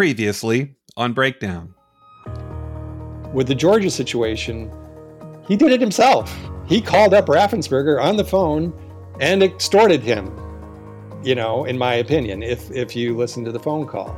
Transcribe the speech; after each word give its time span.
Previously 0.00 0.76
on 0.96 1.12
Breakdown. 1.12 1.74
With 3.34 3.46
the 3.48 3.54
Georgia 3.54 3.90
situation, 3.90 4.72
he 5.46 5.58
did 5.58 5.72
it 5.72 5.80
himself. 5.82 6.34
He 6.66 6.80
called 6.80 7.12
up 7.12 7.26
Raffensperger 7.26 8.02
on 8.02 8.16
the 8.16 8.24
phone 8.24 8.72
and 9.20 9.42
extorted 9.42 10.02
him, 10.02 10.34
you 11.22 11.34
know, 11.34 11.66
in 11.66 11.76
my 11.76 11.96
opinion, 11.96 12.42
if, 12.42 12.70
if 12.70 12.96
you 12.96 13.14
listen 13.14 13.44
to 13.44 13.52
the 13.52 13.60
phone 13.60 13.86
call. 13.86 14.16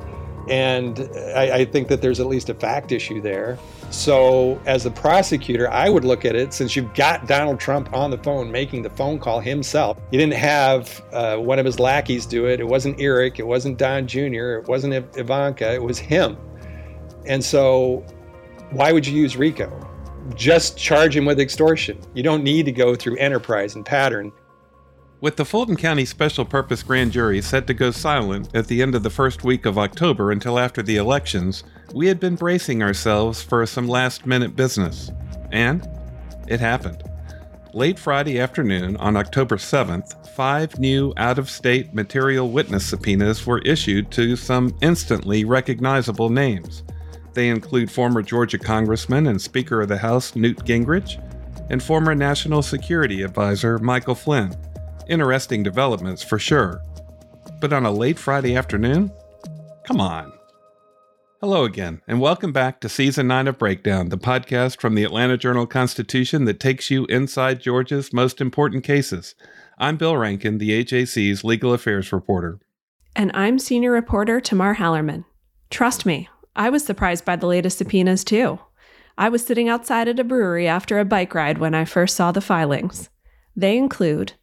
And 0.49 1.09
I, 1.37 1.59
I, 1.59 1.65
think 1.65 1.87
that 1.89 2.03
there's 2.03 2.19
at 2.19 2.27
least 2.27 2.49
a 2.49 2.55
fact 2.55 2.91
issue 2.91 3.21
there. 3.21 3.59
So, 3.91 4.61
as 4.67 4.87
a 4.87 4.91
prosecutor, 4.91 5.71
I 5.71 5.89
would 5.89 6.05
look 6.05 6.25
at 6.25 6.35
it 6.35 6.53
since 6.53 6.75
you've 6.75 6.93
got 6.95 7.29
Donald 7.29 7.61
Trump 7.61 7.93
on 7.93 8.11
the 8.11 8.19
phone 8.19 8.51
making 8.51 8.83
the 8.83 8.91
phone 8.91 9.19
call 9.19 9.39
himself. 9.39 9.99
You 10.11 10.19
didn't 10.19 10.35
have 10.35 11.05
uh, 11.13 11.37
one 11.37 11.59
of 11.59 11.67
his 11.67 11.79
lackeys 11.79 12.27
do 12.27 12.47
it. 12.47 12.59
It 12.59 12.67
wasn't 12.67 13.01
Eric. 13.01 13.39
It 13.39 13.47
wasn't 13.47 13.79
Don 13.79 14.07
Jr. 14.07 14.59
It 14.59 14.69
wasn't 14.69 14.95
Ivanka. 15.17 15.75
It 15.75 15.83
was 15.83 15.99
him. 15.99 16.37
And 17.25 17.45
so, 17.45 18.05
why 18.71 18.91
would 18.91 19.07
you 19.07 19.17
use 19.17 19.37
RICO? 19.37 19.71
Just 20.35 20.77
charge 20.77 21.17
him 21.17 21.25
with 21.25 21.39
extortion. 21.39 21.99
You 22.15 22.23
don't 22.23 22.43
need 22.43 22.65
to 22.67 22.73
go 22.73 22.97
through 22.97 23.17
enterprise 23.19 23.75
and 23.77 23.85
pattern. 23.85 24.33
With 25.23 25.37
the 25.37 25.45
Fulton 25.45 25.77
County 25.77 26.05
Special 26.05 26.45
Purpose 26.45 26.83
Grand 26.83 27.13
Jury 27.13 27.41
set 27.43 27.69
to 27.69 27.75
go 27.75 27.93
silent 27.93 28.49
at 28.57 28.67
the 28.67 28.83
end 28.83 28.97
of 28.97 29.05
the 29.05 29.09
first 29.09 29.45
week 29.45 29.67
of 29.67 29.79
October 29.79 30.33
until 30.33 30.59
after 30.59 30.83
the 30.83 30.97
elections, 30.97 31.63
we 31.95 32.09
had 32.09 32.19
been 32.19 32.35
bracing 32.35 32.83
ourselves 32.83 33.41
for 33.41 33.65
some 33.65 33.87
last 33.87 34.27
minute 34.27 34.57
business. 34.57 35.13
And 35.53 35.89
it 36.49 36.59
happened. 36.59 37.05
Late 37.73 38.01
Friday 38.01 38.41
afternoon, 38.41 38.97
on 38.97 39.17
October 39.17 39.59
7th, 39.59 40.27
five 40.35 40.77
new 40.81 41.13
out 41.17 41.39
of 41.39 41.49
state 41.49 41.95
material 41.95 42.51
witness 42.51 42.85
subpoenas 42.85 43.47
were 43.47 43.61
issued 43.61 44.11
to 44.11 44.35
some 44.35 44.77
instantly 44.81 45.45
recognizable 45.45 46.31
names. 46.31 46.83
They 47.33 47.49
include 47.49 47.93
former 47.93 48.23
Georgia 48.23 48.59
Congressman 48.59 49.29
and 49.29 49.41
Speaker 49.41 49.83
of 49.83 49.89
the 49.89 49.99
House 49.99 50.35
Newt 50.35 50.65
Gingrich 50.65 51.23
and 51.71 51.81
former 51.81 52.13
National 52.13 52.61
Security 52.61 53.23
Advisor 53.23 53.79
Michael 53.79 54.17
Flynn. 54.17 54.53
Interesting 55.09 55.63
developments 55.65 56.23
for 56.23 56.39
sure. 56.39 56.81
But 57.61 57.73
on 57.73 57.85
a 57.85 57.91
late 57.91 58.19
Friday 58.19 58.57
afternoon? 58.57 59.11
Come 59.85 60.01
on. 60.01 60.33
Hello 61.41 61.65
again, 61.65 62.01
and 62.07 62.21
welcome 62.21 62.53
back 62.53 62.81
to 62.81 62.89
Season 62.89 63.27
9 63.27 63.49
of 63.49 63.59
Breakdown, 63.59 64.11
the 64.11 64.17
podcast 64.17 64.81
from 64.81 64.95
the 64.95 65.03
Atlanta 65.03 65.37
Journal 65.37 65.67
Constitution 65.67 66.45
that 66.45 66.61
takes 66.61 66.89
you 66.89 67.05
inside 67.07 67.61
Georgia's 67.61 68.13
most 68.13 68.41
important 68.41 68.85
cases. 68.85 69.35
I'm 69.77 69.97
Bill 69.97 70.17
Rankin, 70.17 70.59
the 70.59 70.85
AJC's 70.85 71.43
legal 71.43 71.73
affairs 71.73 72.13
reporter. 72.13 72.61
And 73.17 73.33
I'm 73.35 73.59
senior 73.59 73.91
reporter 73.91 74.41
Tamar 74.41 74.77
Hallerman. 74.77 75.25
Trust 75.69 76.07
me, 76.07 76.29
I 76.55 76.71
was 76.71 76.85
surprised 76.85 77.25
by 77.25 77.35
the 77.35 77.49
latest 77.49 77.79
subpoenas 77.79 78.23
too. 78.23 78.61
I 79.19 79.29
was 79.29 79.45
sitting 79.45 79.69
outside 79.69 80.07
at 80.07 80.21
a 80.21 80.25
brewery 80.25 80.69
after 80.69 81.01
a 81.01 81.05
bike 81.05 81.35
ride 81.35 81.59
when 81.59 81.75
I 81.75 81.87
first 81.87 82.15
saw 82.15 82.31
the 82.31 82.41
filings. 82.41 83.11
They 83.57 83.77
include 83.77 84.35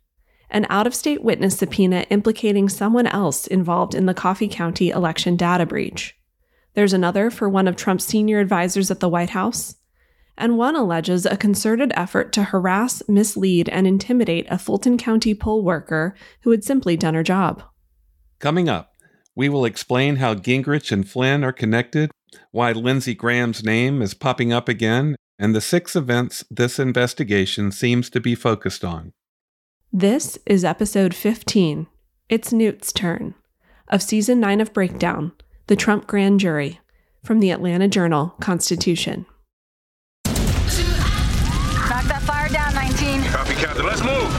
an 0.49 0.65
out 0.69 0.87
of 0.87 0.95
state 0.95 1.23
witness 1.23 1.57
subpoena 1.57 2.05
implicating 2.09 2.69
someone 2.69 3.07
else 3.07 3.47
involved 3.47 3.93
in 3.93 4.05
the 4.05 4.13
Coffee 4.13 4.47
County 4.47 4.89
election 4.89 5.35
data 5.35 5.65
breach. 5.65 6.15
There's 6.73 6.93
another 6.93 7.29
for 7.29 7.49
one 7.49 7.67
of 7.67 7.75
Trump's 7.75 8.05
senior 8.05 8.39
advisors 8.39 8.89
at 8.89 8.99
the 8.99 9.09
White 9.09 9.31
House. 9.31 9.75
And 10.37 10.57
one 10.57 10.75
alleges 10.75 11.25
a 11.25 11.35
concerted 11.35 11.91
effort 11.95 12.31
to 12.33 12.45
harass, 12.45 13.03
mislead, 13.09 13.67
and 13.67 13.85
intimidate 13.85 14.47
a 14.49 14.57
Fulton 14.57 14.97
County 14.97 15.35
poll 15.35 15.63
worker 15.63 16.15
who 16.41 16.51
had 16.51 16.63
simply 16.63 16.95
done 16.95 17.13
her 17.13 17.23
job. 17.23 17.61
Coming 18.39 18.69
up, 18.69 18.93
we 19.35 19.49
will 19.49 19.65
explain 19.65 20.15
how 20.15 20.35
Gingrich 20.35 20.91
and 20.91 21.07
Flynn 21.07 21.43
are 21.43 21.51
connected, 21.51 22.11
why 22.51 22.71
Lindsey 22.71 23.13
Graham's 23.13 23.63
name 23.63 24.01
is 24.01 24.13
popping 24.13 24.53
up 24.53 24.69
again, 24.69 25.17
and 25.37 25.53
the 25.53 25.61
six 25.61 25.95
events 25.95 26.45
this 26.49 26.79
investigation 26.79 27.71
seems 27.71 28.09
to 28.09 28.21
be 28.21 28.35
focused 28.35 28.85
on. 28.85 29.11
This 29.91 30.37
is 30.45 30.63
episode 30.63 31.15
15. 31.15 31.87
It's 32.29 32.53
Newt's 32.53 32.93
turn 32.93 33.33
of 33.87 34.03
season 34.03 34.39
9 34.39 34.61
of 34.61 34.71
Breakdown, 34.71 35.31
the 35.65 35.75
Trump 35.75 36.05
Grand 36.05 36.39
Jury, 36.39 36.79
from 37.23 37.39
the 37.39 37.49
Atlanta 37.49 37.87
Journal 37.87 38.35
Constitution. 38.39 39.25
Knock 40.27 42.03
that 42.03 42.21
fire 42.21 42.49
down, 42.49 42.75
19. 42.75 43.23
Copy, 43.31 43.55
Captain. 43.55 43.83
Let's 43.83 44.03
move. 44.03 44.29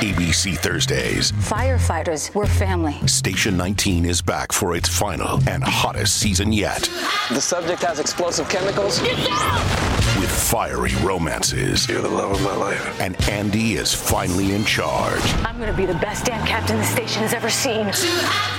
ABC 0.00 0.58
Thursdays. 0.58 1.30
Firefighters, 1.30 2.34
we're 2.34 2.46
family. 2.46 2.94
Station 3.06 3.56
19 3.56 4.06
is 4.06 4.20
back 4.20 4.50
for 4.50 4.74
its 4.74 4.88
final 4.88 5.38
and 5.48 5.62
hottest 5.62 6.18
season 6.18 6.52
yet. 6.52 6.82
The 7.30 7.40
subject 7.40 7.82
has 7.84 8.00
explosive 8.00 8.48
chemicals. 8.48 9.00
With 9.02 9.18
fiery 10.38 10.94
romances. 11.02 11.88
You're 11.88 12.00
the 12.00 12.08
love 12.08 12.30
of 12.32 12.42
my 12.42 12.54
life. 12.54 13.00
And 13.00 13.20
Andy 13.28 13.74
is 13.74 13.92
finally 13.92 14.54
in 14.54 14.64
charge. 14.64 15.20
I'm 15.44 15.58
going 15.58 15.70
to 15.70 15.76
be 15.76 15.84
the 15.84 15.98
best 15.98 16.24
damn 16.26 16.46
captain 16.46 16.76
the 16.78 16.84
station 16.84 17.22
has 17.22 17.34
ever 17.34 17.50
seen. 17.50 17.92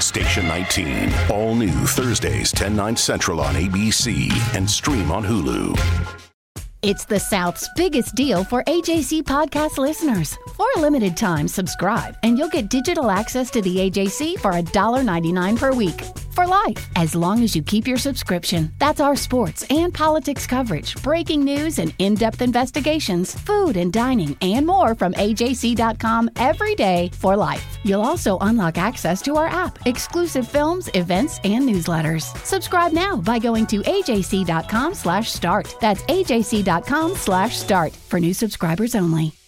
Station 0.01 0.47
19, 0.47 1.11
all 1.31 1.55
new 1.55 1.71
Thursdays, 1.71 2.51
10 2.51 2.75
9 2.75 2.95
Central 2.95 3.39
on 3.41 3.55
ABC 3.55 4.29
and 4.55 4.69
stream 4.69 5.11
on 5.11 5.23
Hulu. 5.23 5.77
It's 6.81 7.03
the 7.03 7.19
South's 7.19 7.67
biggest 7.75 8.15
deal 8.15 8.43
for 8.43 8.63
AJC 8.63 9.23
podcast 9.23 9.77
listeners. 9.77 10.37
For 10.55 10.67
a 10.77 10.79
limited 10.79 11.17
time, 11.17 11.47
subscribe 11.47 12.15
and 12.23 12.37
you'll 12.37 12.49
get 12.49 12.69
digital 12.69 13.09
access 13.11 13.49
to 13.51 13.61
the 13.61 13.89
AJC 13.89 14.39
for 14.39 14.51
$1.99 14.51 15.57
per 15.57 15.73
week 15.73 16.01
for 16.39 16.47
life, 16.47 16.89
as 16.95 17.15
long 17.15 17.43
as 17.43 17.53
you 17.53 17.61
keep 17.61 17.85
your 17.85 17.97
subscription. 17.97 18.71
That's 18.79 19.01
our 19.01 19.17
sports 19.17 19.65
and 19.69 19.93
politics 19.93 20.47
coverage, 20.47 20.95
breaking 21.03 21.43
news 21.43 21.79
and 21.79 21.93
in 21.99 22.15
depth 22.15 22.41
investigations, 22.41 23.35
food 23.35 23.75
and 23.75 23.91
dining, 23.91 24.37
and 24.41 24.65
more 24.65 24.95
from 24.95 25.13
AJC.com 25.13 26.29
every 26.37 26.75
day 26.75 27.09
for 27.13 27.35
life. 27.35 27.77
You'll 27.83 28.09
also 28.11 28.37
unlock 28.39 28.77
access 28.77 29.21
to 29.23 29.35
our 29.35 29.47
app, 29.47 29.85
exclusive 29.85 30.47
films, 30.47 30.89
events, 30.93 31.39
and 31.43 31.67
newsletters. 31.67 32.25
Subscribe 32.45 32.93
now 32.93 33.17
by 33.17 33.39
going 33.39 33.67
to 33.67 33.81
AJC.com 33.81 34.93
slash 34.93 35.31
start. 35.31 35.75
That's 35.81 36.03
AJC.com 36.03 37.15
slash 37.15 37.57
start 37.57 37.91
for 37.93 38.19
new 38.19 38.33
subscribers 38.33 38.95
only. 38.95 39.38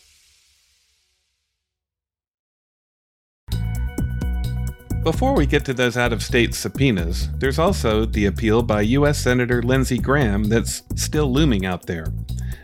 Before 5.03 5.33
we 5.33 5.47
get 5.47 5.65
to 5.65 5.73
those 5.73 5.97
out 5.97 6.13
of 6.13 6.21
state 6.21 6.53
subpoenas, 6.53 7.27
there's 7.39 7.57
also 7.57 8.05
the 8.05 8.27
appeal 8.27 8.61
by 8.61 8.81
U.S. 8.81 9.17
Senator 9.17 9.63
Lindsey 9.63 9.97
Graham 9.97 10.43
that's 10.43 10.83
still 10.95 11.33
looming 11.33 11.65
out 11.65 11.87
there. 11.87 12.13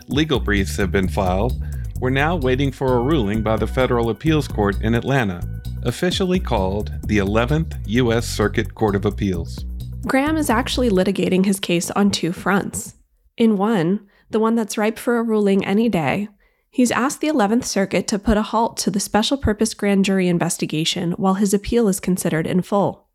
Legal 0.07 0.39
briefs 0.39 0.77
have 0.77 0.91
been 0.91 1.07
filed. 1.07 1.59
We're 1.99 2.11
now 2.11 2.35
waiting 2.35 2.71
for 2.71 2.95
a 2.95 3.01
ruling 3.01 3.41
by 3.41 3.57
the 3.57 3.65
Federal 3.65 4.11
Appeals 4.11 4.47
Court 4.47 4.79
in 4.83 4.93
Atlanta, 4.93 5.41
officially 5.81 6.39
called 6.39 6.91
the 7.07 7.17
11th 7.17 7.75
U.S. 7.87 8.27
Circuit 8.27 8.75
Court 8.75 8.95
of 8.95 9.05
Appeals. 9.05 9.65
Graham 10.05 10.37
is 10.37 10.51
actually 10.51 10.91
litigating 10.91 11.43
his 11.43 11.59
case 11.59 11.89
on 11.89 12.11
two 12.11 12.31
fronts. 12.31 12.93
In 13.35 13.57
one, 13.57 14.07
the 14.29 14.39
one 14.39 14.53
that's 14.53 14.77
ripe 14.77 14.99
for 14.99 15.17
a 15.17 15.23
ruling 15.23 15.65
any 15.65 15.89
day, 15.89 16.29
He's 16.77 16.91
asked 16.91 17.21
the 17.21 17.27
11th 17.27 17.63
Circuit 17.63 18.07
to 18.09 18.19
put 18.19 18.37
a 18.37 18.43
halt 18.43 18.77
to 18.77 18.91
the 18.91 18.99
special 18.99 19.35
purpose 19.35 19.73
grand 19.73 20.05
jury 20.05 20.27
investigation 20.27 21.13
while 21.13 21.33
his 21.33 21.51
appeal 21.51 21.87
is 21.87 21.99
considered 21.99 22.45
in 22.45 22.61
full. 22.61 23.07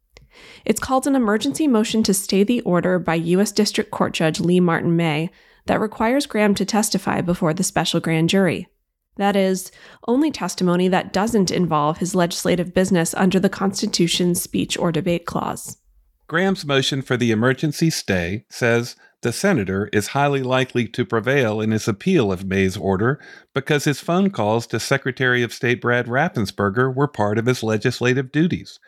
It's 0.65 0.81
called 0.81 1.07
an 1.07 1.15
emergency 1.15 1.69
motion 1.69 2.03
to 2.03 2.13
stay 2.13 2.43
the 2.43 2.61
order 2.63 2.99
by 2.99 3.15
U.S. 3.15 3.53
District 3.53 3.93
Court 3.93 4.15
Judge 4.15 4.41
Leigh 4.41 4.59
Martin 4.59 4.97
May 4.97 5.31
that 5.67 5.79
requires 5.79 6.27
Graham 6.27 6.57
to 6.57 6.65
testify 6.65 7.21
before 7.21 7.55
the 7.55 7.63
special 7.63 8.01
grand 8.01 8.31
jury. 8.31 8.67
That 9.15 9.37
is, 9.37 9.71
only 10.09 10.33
testimony 10.33 10.89
that 10.89 11.13
doesn't 11.13 11.53
involve 11.53 11.99
his 11.99 12.17
legislative 12.17 12.75
business 12.75 13.15
under 13.15 13.39
the 13.39 13.49
Constitution's 13.49 14.43
speech 14.43 14.77
or 14.77 14.91
debate 14.91 15.25
clause. 15.25 15.77
Graham's 16.27 16.65
motion 16.65 17.01
for 17.01 17.17
the 17.17 17.31
emergency 17.31 17.91
stay 17.91 18.45
says 18.51 18.97
the 19.23 19.33
senator 19.33 19.89
is 19.93 20.09
highly 20.09 20.43
likely 20.43 20.87
to 20.89 21.05
prevail 21.05 21.61
in 21.61 21.71
his 21.71 21.89
appeal 21.89 22.33
of 22.33 22.45
May's 22.45 22.77
order 22.77 23.21
because 23.55 23.85
his 23.85 24.01
phone 24.01 24.31
calls 24.31 24.67
to 24.67 24.81
Secretary 24.81 25.43
of 25.43 25.53
State 25.53 25.81
Brad 25.81 26.07
Raffensperger 26.07 26.95
were 26.95 27.09
part 27.09 27.39
of 27.39 27.47
his 27.47 27.63
legislative 27.63 28.33
duties. 28.33 28.81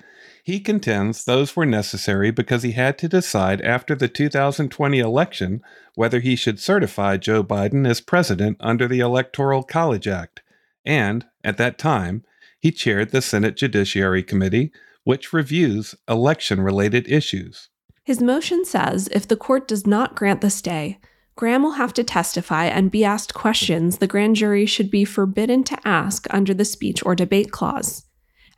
He 0.43 0.61
contends 0.61 1.25
those 1.25 1.57
were 1.57 1.65
necessary 1.65 2.31
because 2.31 2.65
he 2.65 2.73
had 2.73 2.99
to 2.99 3.09
decide 3.09 3.63
after 3.63 3.95
the 3.95 4.09
2020 4.09 4.99
election 4.99 5.63
whether 5.95 6.21
he 6.21 6.37
should 6.37 6.61
certify 6.61 7.17
Joe 7.17 7.43
Biden 7.43 7.89
as 7.89 8.01
president 8.01 8.59
under 8.61 8.87
the 8.87 9.01
Electoral 9.01 9.63
College 9.63 10.07
Act. 10.09 10.43
And, 10.85 11.25
at 11.43 11.57
that 11.57 11.79
time, 11.79 12.25
he 12.61 12.73
chaired 12.73 13.11
the 13.11 13.23
Senate 13.23 13.57
Judiciary 13.57 14.23
Committee, 14.23 14.73
which 15.05 15.33
reviews 15.33 15.95
election 16.09 16.61
related 16.61 17.09
issues. 17.09 17.71
His 18.05 18.21
motion 18.21 18.67
says 18.67 19.09
if 19.13 19.27
the 19.27 19.37
court 19.37 19.67
does 19.67 19.87
not 19.87 20.15
grant 20.15 20.43
the 20.43 20.51
stay, 20.51 20.99
Graham 21.37 21.63
will 21.63 21.73
have 21.73 21.95
to 21.95 22.05
testify 22.05 22.67
and 22.67 22.91
be 22.91 23.03
asked 23.03 23.33
questions 23.33 23.97
the 23.97 24.07
grand 24.07 24.37
jury 24.37 24.67
should 24.67 24.91
be 24.91 25.07
forbidden 25.07 25.65
to 25.65 25.89
ask 25.89 26.27
under 26.31 26.53
the 26.53 26.67
speech 26.67 27.05
or 27.05 27.15
debate 27.15 27.51
clause. 27.51 28.05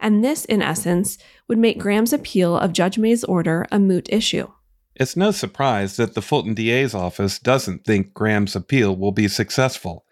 And 0.00 0.22
this, 0.22 0.44
in 0.44 0.60
essence, 0.60 1.16
would 1.48 1.58
make 1.58 1.78
Graham's 1.78 2.12
appeal 2.12 2.56
of 2.56 2.72
Judge 2.72 2.98
May's 2.98 3.22
order 3.24 3.66
a 3.70 3.78
moot 3.78 4.08
issue. 4.10 4.48
It's 4.96 5.16
no 5.16 5.30
surprise 5.30 5.96
that 5.96 6.14
the 6.14 6.22
Fulton 6.22 6.54
DA's 6.54 6.92
office 6.94 7.38
doesn't 7.38 7.84
think 7.84 8.12
Graham's 8.12 8.56
appeal 8.56 8.96
will 8.96 9.12
be 9.12 9.28
successful. 9.28 10.04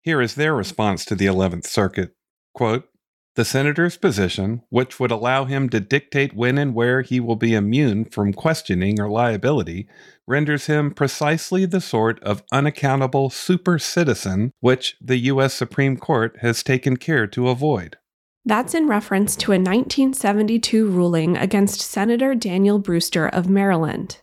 Here 0.00 0.22
is 0.22 0.36
their 0.36 0.54
response 0.54 1.04
to 1.06 1.16
the 1.16 1.26
11th 1.26 1.66
Circuit. 1.66 2.14
Quote, 2.54 2.88
the 3.36 3.44
senator's 3.44 3.96
position, 3.96 4.62
which 4.70 4.98
would 4.98 5.10
allow 5.10 5.44
him 5.44 5.68
to 5.68 5.78
dictate 5.78 6.34
when 6.34 6.58
and 6.58 6.74
where 6.74 7.02
he 7.02 7.20
will 7.20 7.36
be 7.36 7.54
immune 7.54 8.04
from 8.04 8.32
questioning 8.32 9.00
or 9.00 9.08
liability, 9.08 9.86
renders 10.26 10.66
him 10.66 10.90
precisely 10.90 11.64
the 11.64 11.80
sort 11.80 12.20
of 12.22 12.42
unaccountable 12.50 13.30
super 13.30 13.78
citizen 13.78 14.52
which 14.60 14.96
the 15.00 15.18
U.S. 15.18 15.54
Supreme 15.54 15.96
Court 15.96 16.36
has 16.40 16.62
taken 16.62 16.96
care 16.96 17.26
to 17.28 17.48
avoid. 17.48 17.96
That's 18.44 18.74
in 18.74 18.86
reference 18.86 19.36
to 19.36 19.52
a 19.52 19.58
1972 19.58 20.88
ruling 20.88 21.36
against 21.36 21.80
Senator 21.80 22.34
Daniel 22.34 22.78
Brewster 22.78 23.28
of 23.28 23.48
Maryland. 23.48 24.20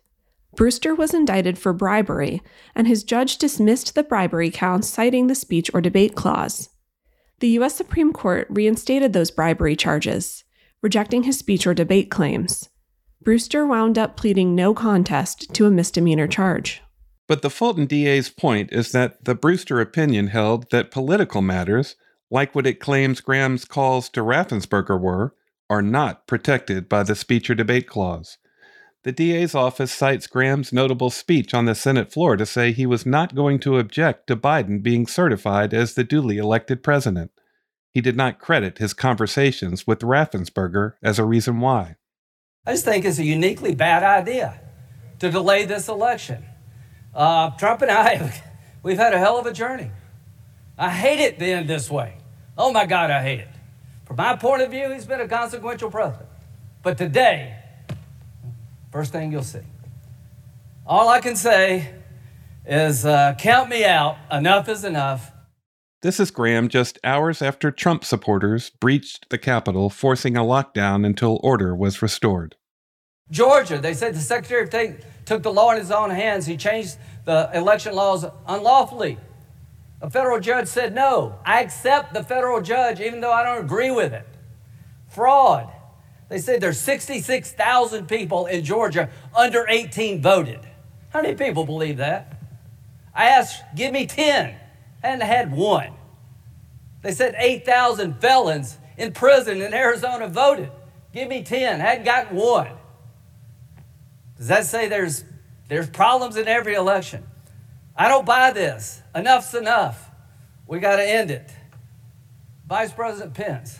Brewster 0.55 0.93
was 0.93 1.13
indicted 1.13 1.57
for 1.57 1.73
bribery, 1.73 2.41
and 2.75 2.87
his 2.87 3.03
judge 3.03 3.37
dismissed 3.37 3.95
the 3.95 4.03
bribery 4.03 4.51
counts, 4.51 4.87
citing 4.87 5.27
the 5.27 5.35
speech 5.35 5.69
or 5.73 5.81
debate 5.81 6.15
clause. 6.15 6.69
The 7.43 7.59
U.S. 7.59 7.75
Supreme 7.75 8.13
Court 8.13 8.47
reinstated 8.49 9.11
those 9.11 9.29
bribery 9.29 9.75
charges, 9.75 10.45
rejecting 10.81 11.23
his 11.23 11.37
speech 11.37 11.67
or 11.67 11.73
debate 11.73 12.09
claims. 12.09 12.69
Brewster 13.21 13.67
wound 13.67 13.97
up 13.97 14.15
pleading 14.15 14.55
no 14.55 14.73
contest 14.73 15.53
to 15.53 15.65
a 15.65 15.69
misdemeanor 15.69 16.25
charge. 16.25 16.81
But 17.27 17.41
the 17.41 17.49
Fulton 17.49 17.85
DA's 17.85 18.29
point 18.29 18.71
is 18.71 18.93
that 18.93 19.25
the 19.25 19.35
Brewster 19.35 19.81
opinion 19.81 20.27
held 20.27 20.71
that 20.71 20.89
political 20.89 21.41
matters, 21.41 21.97
like 22.31 22.55
what 22.55 22.65
it 22.65 22.79
claims 22.79 23.19
Graham's 23.19 23.65
calls 23.65 24.07
to 24.11 24.21
Raffensperger 24.21 24.97
were, 24.97 25.35
are 25.69 25.81
not 25.81 26.27
protected 26.27 26.87
by 26.87 27.03
the 27.03 27.13
speech 27.13 27.49
or 27.49 27.55
debate 27.55 27.89
clause. 27.89 28.37
The 29.03 29.11
DA's 29.11 29.53
office 29.53 29.91
cites 29.91 30.27
Graham's 30.27 30.71
notable 30.71 31.09
speech 31.09 31.53
on 31.53 31.65
the 31.65 31.75
Senate 31.75 32.09
floor 32.09 32.37
to 32.37 32.45
say 32.45 32.71
he 32.71 32.85
was 32.85 33.05
not 33.05 33.35
going 33.35 33.59
to 33.59 33.77
object 33.77 34.27
to 34.27 34.37
Biden 34.37 34.81
being 34.81 35.07
certified 35.07 35.73
as 35.73 35.93
the 35.93 36.05
duly 36.05 36.37
elected 36.37 36.81
president. 36.81 37.31
He 37.91 37.99
did 37.99 38.15
not 38.15 38.39
credit 38.39 38.77
his 38.77 38.93
conversations 38.93 39.85
with 39.85 39.99
Raffensperger 39.99 40.93
as 41.03 41.19
a 41.19 41.25
reason 41.25 41.59
why. 41.59 41.97
I 42.65 42.71
just 42.71 42.85
think 42.85 43.03
it's 43.03 43.19
a 43.19 43.25
uniquely 43.25 43.75
bad 43.75 44.03
idea 44.03 44.61
to 45.19 45.29
delay 45.29 45.65
this 45.65 45.89
election. 45.89 46.45
Uh, 47.13 47.49
Trump 47.57 47.81
and 47.81 47.91
I, 47.91 48.41
we've 48.83 48.97
had 48.97 49.13
a 49.13 49.19
hell 49.19 49.37
of 49.37 49.45
a 49.45 49.51
journey. 49.51 49.91
I 50.77 50.89
hate 50.89 51.19
it 51.19 51.37
being 51.37 51.67
this 51.67 51.89
way. 51.89 52.19
Oh 52.57 52.71
my 52.71 52.85
God, 52.85 53.11
I 53.11 53.21
hate 53.21 53.41
it. 53.41 53.49
From 54.05 54.15
my 54.15 54.37
point 54.37 54.61
of 54.61 54.71
view, 54.71 54.89
he's 54.91 55.05
been 55.05 55.19
a 55.19 55.27
consequential 55.27 55.91
president. 55.91 56.29
But 56.81 56.97
today, 56.97 57.62
First 58.93 59.11
thing 59.11 59.31
you'll 59.31 59.41
see. 59.41 59.57
All 60.85 61.09
I 61.09 61.19
can 61.19 61.35
say 61.35 61.95
is 62.63 63.07
uh, 63.07 63.33
count 63.39 63.67
me 63.67 63.83
out. 63.83 64.17
Enough 64.31 64.69
is 64.69 64.83
enough. 64.83 65.31
This 66.03 66.19
is 66.19 66.29
Graham 66.29 66.67
just 66.67 66.99
hours 67.03 67.41
after 67.41 67.71
Trump 67.71 68.05
supporters 68.05 68.69
breached 68.69 69.31
the 69.31 69.39
Capitol, 69.39 69.89
forcing 69.89 70.37
a 70.37 70.41
lockdown 70.41 71.07
until 71.07 71.39
order 71.41 71.75
was 71.75 72.03
restored. 72.03 72.55
Georgia, 73.31 73.79
they 73.79 73.95
said 73.95 74.13
the 74.13 74.19
Secretary 74.19 74.61
of 74.61 74.67
State 74.67 74.97
took 75.25 75.41
the 75.41 75.51
law 75.51 75.71
in 75.71 75.79
his 75.79 75.89
own 75.89 76.11
hands. 76.11 76.45
He 76.45 76.55
changed 76.55 76.97
the 77.25 77.49
election 77.51 77.95
laws 77.95 78.23
unlawfully. 78.45 79.17
A 80.03 80.09
federal 80.11 80.39
judge 80.39 80.67
said, 80.67 80.93
No, 80.93 81.39
I 81.43 81.63
accept 81.63 82.13
the 82.13 82.23
federal 82.23 82.61
judge 82.61 82.99
even 82.99 83.21
though 83.21 83.33
I 83.33 83.43
don't 83.43 83.65
agree 83.65 83.89
with 83.89 84.13
it. 84.13 84.27
Fraud. 85.07 85.73
They 86.29 86.39
said 86.39 86.61
there's 86.61 86.79
66,000 86.79 88.07
people 88.07 88.45
in 88.45 88.63
Georgia 88.63 89.09
under 89.35 89.67
18 89.67 90.21
voted. 90.21 90.59
How 91.09 91.21
many 91.21 91.35
people 91.35 91.65
believe 91.65 91.97
that? 91.97 92.41
I 93.13 93.25
asked, 93.25 93.61
give 93.75 93.91
me 93.91 94.07
10. 94.07 94.55
and 95.03 95.21
I 95.21 95.25
hadn't 95.25 95.51
had 95.51 95.57
one. 95.57 95.93
They 97.01 97.11
said 97.11 97.35
8,000 97.37 98.19
felons 98.19 98.77
in 98.97 99.11
prison 99.11 99.61
in 99.61 99.73
Arizona 99.73 100.27
voted. 100.27 100.71
Give 101.13 101.27
me 101.27 101.43
10. 101.43 101.81
I 101.81 101.83
hadn't 101.83 102.05
gotten 102.05 102.35
one. 102.35 102.71
Does 104.37 104.47
that 104.47 104.65
say 104.65 104.87
there's, 104.87 105.23
there's 105.67 105.89
problems 105.89 106.37
in 106.37 106.47
every 106.47 106.73
election? 106.73 107.23
I 107.95 108.07
don't 108.07 108.25
buy 108.25 108.51
this. 108.51 109.01
Enough's 109.13 109.53
enough. 109.53 110.09
We 110.65 110.79
got 110.79 110.95
to 110.95 111.07
end 111.07 111.29
it. 111.29 111.51
Vice 112.67 112.91
President 112.91 113.33
Pence, 113.35 113.79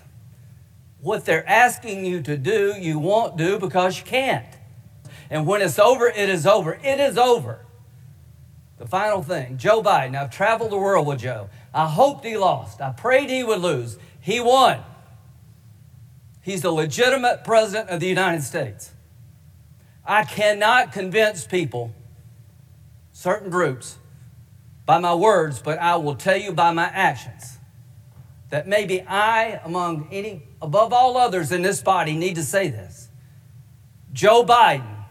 what 1.03 1.25
they're 1.25 1.47
asking 1.47 2.05
you 2.05 2.21
to 2.21 2.37
do, 2.37 2.73
you 2.79 2.97
won't 2.97 3.35
do 3.37 3.59
because 3.59 3.99
you 3.99 4.05
can't. 4.05 4.47
And 5.29 5.45
when 5.45 5.61
it's 5.61 5.77
over, 5.77 6.07
it 6.07 6.29
is 6.29 6.47
over. 6.47 6.79
It 6.81 6.99
is 6.99 7.17
over. 7.17 7.65
The 8.77 8.87
final 8.87 9.21
thing 9.21 9.57
Joe 9.57 9.83
Biden, 9.83 10.15
I've 10.15 10.31
traveled 10.31 10.71
the 10.71 10.77
world 10.77 11.05
with 11.05 11.19
Joe. 11.19 11.49
I 11.73 11.87
hoped 11.87 12.25
he 12.25 12.37
lost. 12.37 12.81
I 12.81 12.91
prayed 12.91 13.29
he 13.29 13.43
would 13.43 13.59
lose. 13.59 13.97
He 14.21 14.39
won. 14.39 14.81
He's 16.41 16.61
the 16.61 16.71
legitimate 16.71 17.43
president 17.43 17.89
of 17.89 17.99
the 17.99 18.07
United 18.07 18.43
States. 18.43 18.91
I 20.05 20.23
cannot 20.23 20.91
convince 20.91 21.45
people, 21.45 21.93
certain 23.11 23.49
groups, 23.49 23.97
by 24.85 24.99
my 24.99 25.15
words, 25.15 25.61
but 25.61 25.79
I 25.79 25.95
will 25.97 26.15
tell 26.15 26.37
you 26.37 26.51
by 26.53 26.71
my 26.71 26.85
actions 26.85 27.57
that 28.53 28.67
maybe 28.67 29.01
I, 29.01 29.59
among 29.65 30.07
any, 30.11 30.43
above 30.61 30.93
all 30.93 31.17
others 31.17 31.51
in 31.51 31.63
this 31.63 31.81
body, 31.81 32.15
need 32.15 32.35
to 32.35 32.43
say 32.43 32.69
this. 32.69 33.09
Joe 34.11 34.45
Biden 34.45 35.05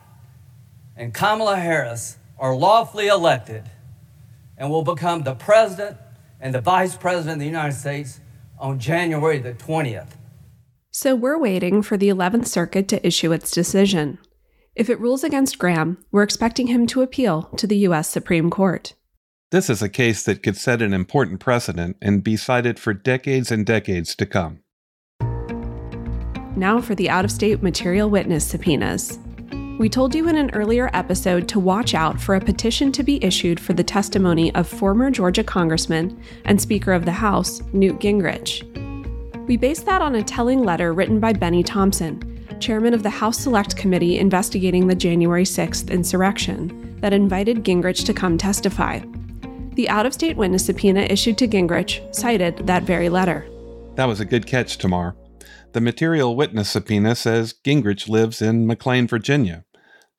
and 0.97 1.13
Kamala 1.13 1.57
Harris 1.57 2.19
are 2.39 2.55
lawfully 2.55 3.09
elected 3.09 3.65
and 4.57 4.71
will 4.71 4.85
become 4.85 5.25
the 5.25 5.35
president 5.35 5.97
and 6.39 6.55
the 6.55 6.61
vice 6.61 6.97
president 6.97 7.33
of 7.33 7.39
the 7.41 7.47
United 7.47 7.75
States 7.75 8.21
on 8.61 8.79
January 8.79 9.41
the 9.41 9.55
20th. 9.55 10.11
So 10.93 11.17
we're 11.17 11.37
waiting 11.37 11.83
for 11.83 11.97
the 11.97 12.11
11th 12.11 12.47
Circuit 12.47 12.87
to 12.87 13.05
issue 13.05 13.33
its 13.33 13.51
decision. 13.51 14.19
If 14.77 14.89
it 14.89 15.01
rules 15.01 15.25
against 15.25 15.59
Graham, 15.59 15.99
we're 16.13 16.23
expecting 16.23 16.69
him 16.69 16.87
to 16.87 17.03
appeal 17.03 17.51
to 17.57 17.67
the 17.67 17.79
U.S. 17.79 18.09
Supreme 18.09 18.51
Court. 18.51 18.95
This 19.53 19.69
is 19.69 19.83
a 19.83 19.89
case 19.91 20.23
that 20.23 20.43
could 20.43 20.57
set 20.57 20.81
an 20.81 20.95
important 20.95 21.39
precedent 21.39 21.99
and 22.01 22.25
be 22.25 22.39
cited 22.39 22.79
for 22.79 22.95
decades 22.95 23.53
and 23.53 23.67
decades 23.67 24.17
to 24.17 24.25
come. 24.25 24.61
Now 26.57 26.81
for 26.81 26.95
the 26.95 27.11
out 27.11 27.27
of 27.27 27.31
state 27.31 27.63
material 27.63 28.09
witness 28.09 28.47
subpoenas. 28.47 29.19
We 29.79 29.91
told 29.91 30.15
you 30.15 30.27
in 30.27 30.37
an 30.37 30.51
earlier 30.55 30.89
episode 30.95 31.49
to 31.49 31.61
watch 31.61 31.93
out 31.93 32.19
for 32.19 32.35
a 32.35 32.41
petition 32.41 32.93
to 32.93 33.03
be 33.03 33.23
issued 33.23 33.61
for 33.61 33.75
the 33.75 33.85
testimony 33.85 34.55
of 34.55 34.67
former 34.67 35.11
Georgia 35.11 35.45
Congressman 35.45 36.19
and 36.47 36.59
Speaker 36.59 36.95
of 36.95 37.05
the 37.05 37.13
House, 37.13 37.61
Newt 37.75 38.01
Gingrich. 38.01 38.65
We 39.47 39.59
based 39.59 39.85
that 39.85 40.01
on 40.01 40.15
a 40.15 40.23
telling 40.23 40.65
letter 40.65 40.95
written 40.95 41.21
by 41.21 41.35
Bennie 41.35 41.63
Thompson, 41.63 42.43
chairman 42.59 42.95
of 42.95 43.03
the 43.03 43.11
House 43.11 43.41
Select 43.41 43.77
Committee 43.77 44.19
investigating 44.19 44.87
the 44.87 44.95
January 44.95 45.45
6th 45.45 45.91
insurrection, 45.91 46.97
that 47.03 47.13
invited 47.13 47.65
Gingrich 47.65 48.07
to 48.07 48.15
come 48.15 48.39
testify. 48.39 49.01
The 49.75 49.89
out 49.89 50.05
of 50.05 50.13
state 50.13 50.37
witness 50.37 50.67
subpoena 50.67 51.01
issued 51.01 51.39
to 51.39 51.49
Gingrich 51.49 52.15
cited 52.15 52.67
that 52.67 52.83
very 52.83 53.09
letter. 53.09 53.47
That 53.95 54.05
was 54.05 54.21
a 54.21 54.27
good 54.27 54.47
catch, 54.47 54.77
Tamar. 54.77 55.15
The 55.73 55.81
material 55.81 56.37
witness 56.37 56.71
subpoena 56.71 57.15
says 57.15 57.55
Gingrich 57.65 58.07
lives 58.07 58.43
in 58.43 58.67
McLean, 58.67 59.09
Virginia. 59.09 59.65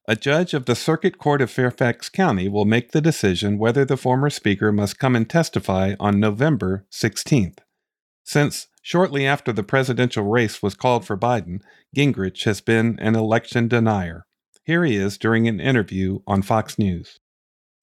A 0.07 0.15
judge 0.15 0.53
of 0.53 0.65
the 0.65 0.75
Circuit 0.75 1.19
Court 1.19 1.41
of 1.41 1.51
Fairfax 1.51 2.09
County 2.09 2.49
will 2.49 2.65
make 2.65 2.91
the 2.91 3.01
decision 3.01 3.59
whether 3.59 3.85
the 3.85 3.95
former 3.95 4.29
Speaker 4.31 4.71
must 4.71 4.99
come 4.99 5.15
and 5.15 5.29
testify 5.29 5.93
on 5.99 6.19
November 6.19 6.85
16th. 6.91 7.59
Since 8.23 8.67
shortly 8.81 9.27
after 9.27 9.53
the 9.53 9.63
presidential 9.63 10.25
race 10.25 10.63
was 10.63 10.73
called 10.73 11.05
for 11.05 11.15
Biden, 11.15 11.61
Gingrich 11.95 12.43
has 12.45 12.59
been 12.59 12.97
an 12.99 13.15
election 13.15 13.67
denier. 13.67 14.25
Here 14.63 14.83
he 14.83 14.95
is 14.95 15.17
during 15.17 15.47
an 15.47 15.59
interview 15.59 16.19
on 16.25 16.41
Fox 16.41 16.79
News. 16.79 17.19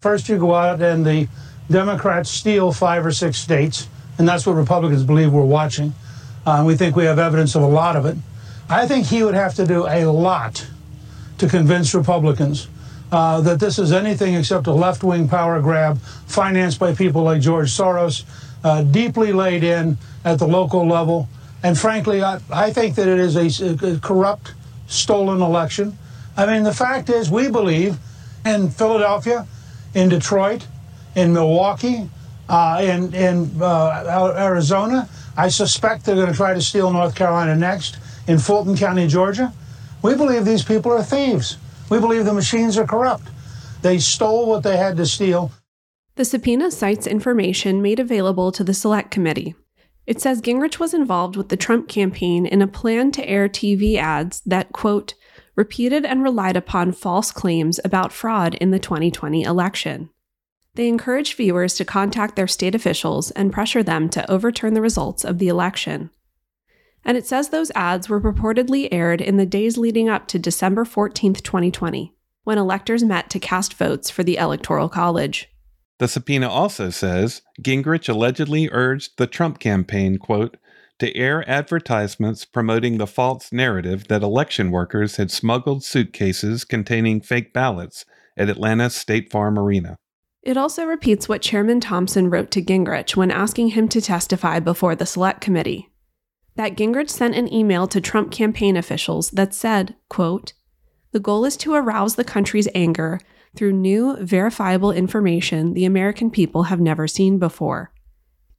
First, 0.00 0.28
you 0.28 0.38
go 0.38 0.54
out 0.54 0.80
and 0.80 1.04
the 1.04 1.28
Democrats 1.70 2.30
steal 2.30 2.72
five 2.72 3.06
or 3.06 3.12
six 3.12 3.38
states, 3.38 3.88
and 4.18 4.28
that's 4.28 4.46
what 4.46 4.54
Republicans 4.54 5.04
believe 5.04 5.32
we're 5.32 5.44
watching. 5.44 5.94
Uh, 6.44 6.64
we 6.66 6.76
think 6.76 6.96
we 6.96 7.04
have 7.04 7.18
evidence 7.18 7.54
of 7.54 7.62
a 7.62 7.66
lot 7.66 7.96
of 7.96 8.06
it. 8.06 8.16
I 8.68 8.86
think 8.86 9.06
he 9.06 9.22
would 9.22 9.34
have 9.34 9.54
to 9.54 9.66
do 9.66 9.86
a 9.86 10.04
lot 10.06 10.66
to 11.38 11.48
convince 11.48 11.94
Republicans 11.94 12.68
uh, 13.12 13.40
that 13.40 13.60
this 13.60 13.78
is 13.78 13.92
anything 13.92 14.34
except 14.34 14.66
a 14.66 14.72
left 14.72 15.02
wing 15.02 15.28
power 15.28 15.60
grab 15.60 15.98
financed 16.26 16.78
by 16.78 16.94
people 16.94 17.22
like 17.22 17.40
George 17.40 17.70
Soros, 17.70 18.24
uh, 18.62 18.82
deeply 18.82 19.32
laid 19.32 19.64
in 19.64 19.96
at 20.24 20.38
the 20.38 20.46
local 20.46 20.86
level. 20.86 21.28
And 21.62 21.78
frankly, 21.78 22.22
I, 22.22 22.40
I 22.50 22.72
think 22.72 22.94
that 22.96 23.08
it 23.08 23.18
is 23.18 23.36
a, 23.36 23.94
a 23.94 23.98
corrupt, 23.98 24.54
stolen 24.86 25.40
election. 25.40 25.98
I 26.36 26.46
mean, 26.46 26.62
the 26.62 26.74
fact 26.74 27.10
is, 27.10 27.30
we 27.30 27.50
believe 27.50 27.98
in 28.44 28.70
Philadelphia, 28.70 29.46
in 29.94 30.08
Detroit, 30.08 30.66
in 31.14 31.32
Milwaukee, 31.32 32.08
uh, 32.48 32.80
in, 32.82 33.14
in 33.14 33.50
uh, 33.60 34.34
Arizona. 34.36 35.08
I 35.36 35.48
suspect 35.48 36.04
they're 36.04 36.16
going 36.16 36.28
to 36.28 36.34
try 36.34 36.54
to 36.54 36.60
steal 36.60 36.92
North 36.92 37.14
Carolina 37.14 37.56
next, 37.56 37.98
in 38.26 38.38
Fulton 38.38 38.76
County, 38.76 39.06
Georgia. 39.06 39.52
We 40.02 40.14
believe 40.14 40.44
these 40.44 40.64
people 40.64 40.92
are 40.92 41.02
thieves. 41.02 41.56
We 41.88 41.98
believe 41.98 42.24
the 42.24 42.34
machines 42.34 42.78
are 42.78 42.86
corrupt. 42.86 43.28
They 43.82 43.98
stole 43.98 44.48
what 44.48 44.62
they 44.62 44.76
had 44.76 44.96
to 44.98 45.06
steal. 45.06 45.52
The 46.16 46.24
subpoena 46.24 46.70
cites 46.70 47.06
information 47.06 47.80
made 47.80 47.98
available 47.98 48.52
to 48.52 48.62
the 48.62 48.74
Select 48.74 49.10
Committee. 49.10 49.54
It 50.06 50.20
says 50.20 50.42
Gingrich 50.42 50.78
was 50.78 50.92
involved 50.92 51.36
with 51.36 51.48
the 51.48 51.56
Trump 51.56 51.88
campaign 51.88 52.46
in 52.46 52.62
a 52.62 52.66
plan 52.66 53.10
to 53.12 53.28
air 53.28 53.48
TV 53.48 53.96
ads 53.96 54.40
that, 54.42 54.72
quote, 54.72 55.14
repeated 55.56 56.04
and 56.04 56.22
relied 56.22 56.56
upon 56.56 56.92
false 56.92 57.30
claims 57.30 57.78
about 57.84 58.12
fraud 58.12 58.54
in 58.56 58.70
the 58.70 58.78
2020 58.78 59.42
election. 59.42 60.10
They 60.74 60.88
encourage 60.88 61.34
viewers 61.34 61.74
to 61.74 61.84
contact 61.84 62.36
their 62.36 62.46
state 62.46 62.74
officials 62.74 63.30
and 63.32 63.52
pressure 63.52 63.82
them 63.82 64.08
to 64.10 64.30
overturn 64.30 64.74
the 64.74 64.80
results 64.80 65.24
of 65.24 65.38
the 65.38 65.48
election. 65.48 66.10
And 67.04 67.16
it 67.16 67.26
says 67.26 67.48
those 67.48 67.72
ads 67.74 68.08
were 68.08 68.20
purportedly 68.20 68.88
aired 68.92 69.20
in 69.20 69.36
the 69.36 69.46
days 69.46 69.78
leading 69.78 70.08
up 70.08 70.28
to 70.28 70.38
December 70.38 70.84
14, 70.84 71.34
2020, 71.34 72.14
when 72.44 72.58
electors 72.58 73.02
met 73.02 73.30
to 73.30 73.38
cast 73.38 73.74
votes 73.74 74.10
for 74.10 74.22
the 74.22 74.36
Electoral 74.36 74.88
College. 74.88 75.48
The 75.98 76.08
subpoena 76.08 76.48
also 76.48 76.90
says 76.90 77.42
Gingrich 77.60 78.08
allegedly 78.08 78.68
urged 78.70 79.18
the 79.18 79.26
Trump 79.26 79.58
campaign, 79.58 80.18
quote, 80.18 80.56
to 80.98 81.14
air 81.16 81.48
advertisements 81.48 82.44
promoting 82.44 82.98
the 82.98 83.06
false 83.06 83.52
narrative 83.52 84.08
that 84.08 84.22
election 84.22 84.70
workers 84.70 85.16
had 85.16 85.30
smuggled 85.30 85.82
suitcases 85.82 86.64
containing 86.64 87.22
fake 87.22 87.52
ballots 87.52 88.04
at 88.36 88.50
Atlanta's 88.50 88.94
State 88.94 89.30
Farm 89.30 89.58
Arena. 89.58 89.96
It 90.42 90.56
also 90.56 90.86
repeats 90.86 91.28
what 91.28 91.42
Chairman 91.42 91.80
Thompson 91.80 92.30
wrote 92.30 92.50
to 92.52 92.62
Gingrich 92.62 93.14
when 93.14 93.30
asking 93.30 93.68
him 93.68 93.88
to 93.88 94.00
testify 94.00 94.58
before 94.58 94.96
the 94.96 95.04
Select 95.04 95.40
Committee. 95.40 95.90
That 96.56 96.76
Gingrich 96.76 97.10
sent 97.10 97.34
an 97.34 97.52
email 97.52 97.86
to 97.88 98.00
Trump 98.00 98.32
campaign 98.32 98.76
officials 98.76 99.30
that 99.32 99.54
said, 99.54 99.96
quote, 100.08 100.54
The 101.12 101.20
goal 101.20 101.44
is 101.44 101.56
to 101.58 101.74
arouse 101.74 102.16
the 102.16 102.24
country's 102.24 102.68
anger 102.74 103.20
through 103.54 103.72
new, 103.72 104.16
verifiable 104.16 104.92
information 104.92 105.74
the 105.74 105.84
American 105.84 106.30
people 106.30 106.64
have 106.64 106.80
never 106.80 107.06
seen 107.06 107.38
before. 107.38 107.92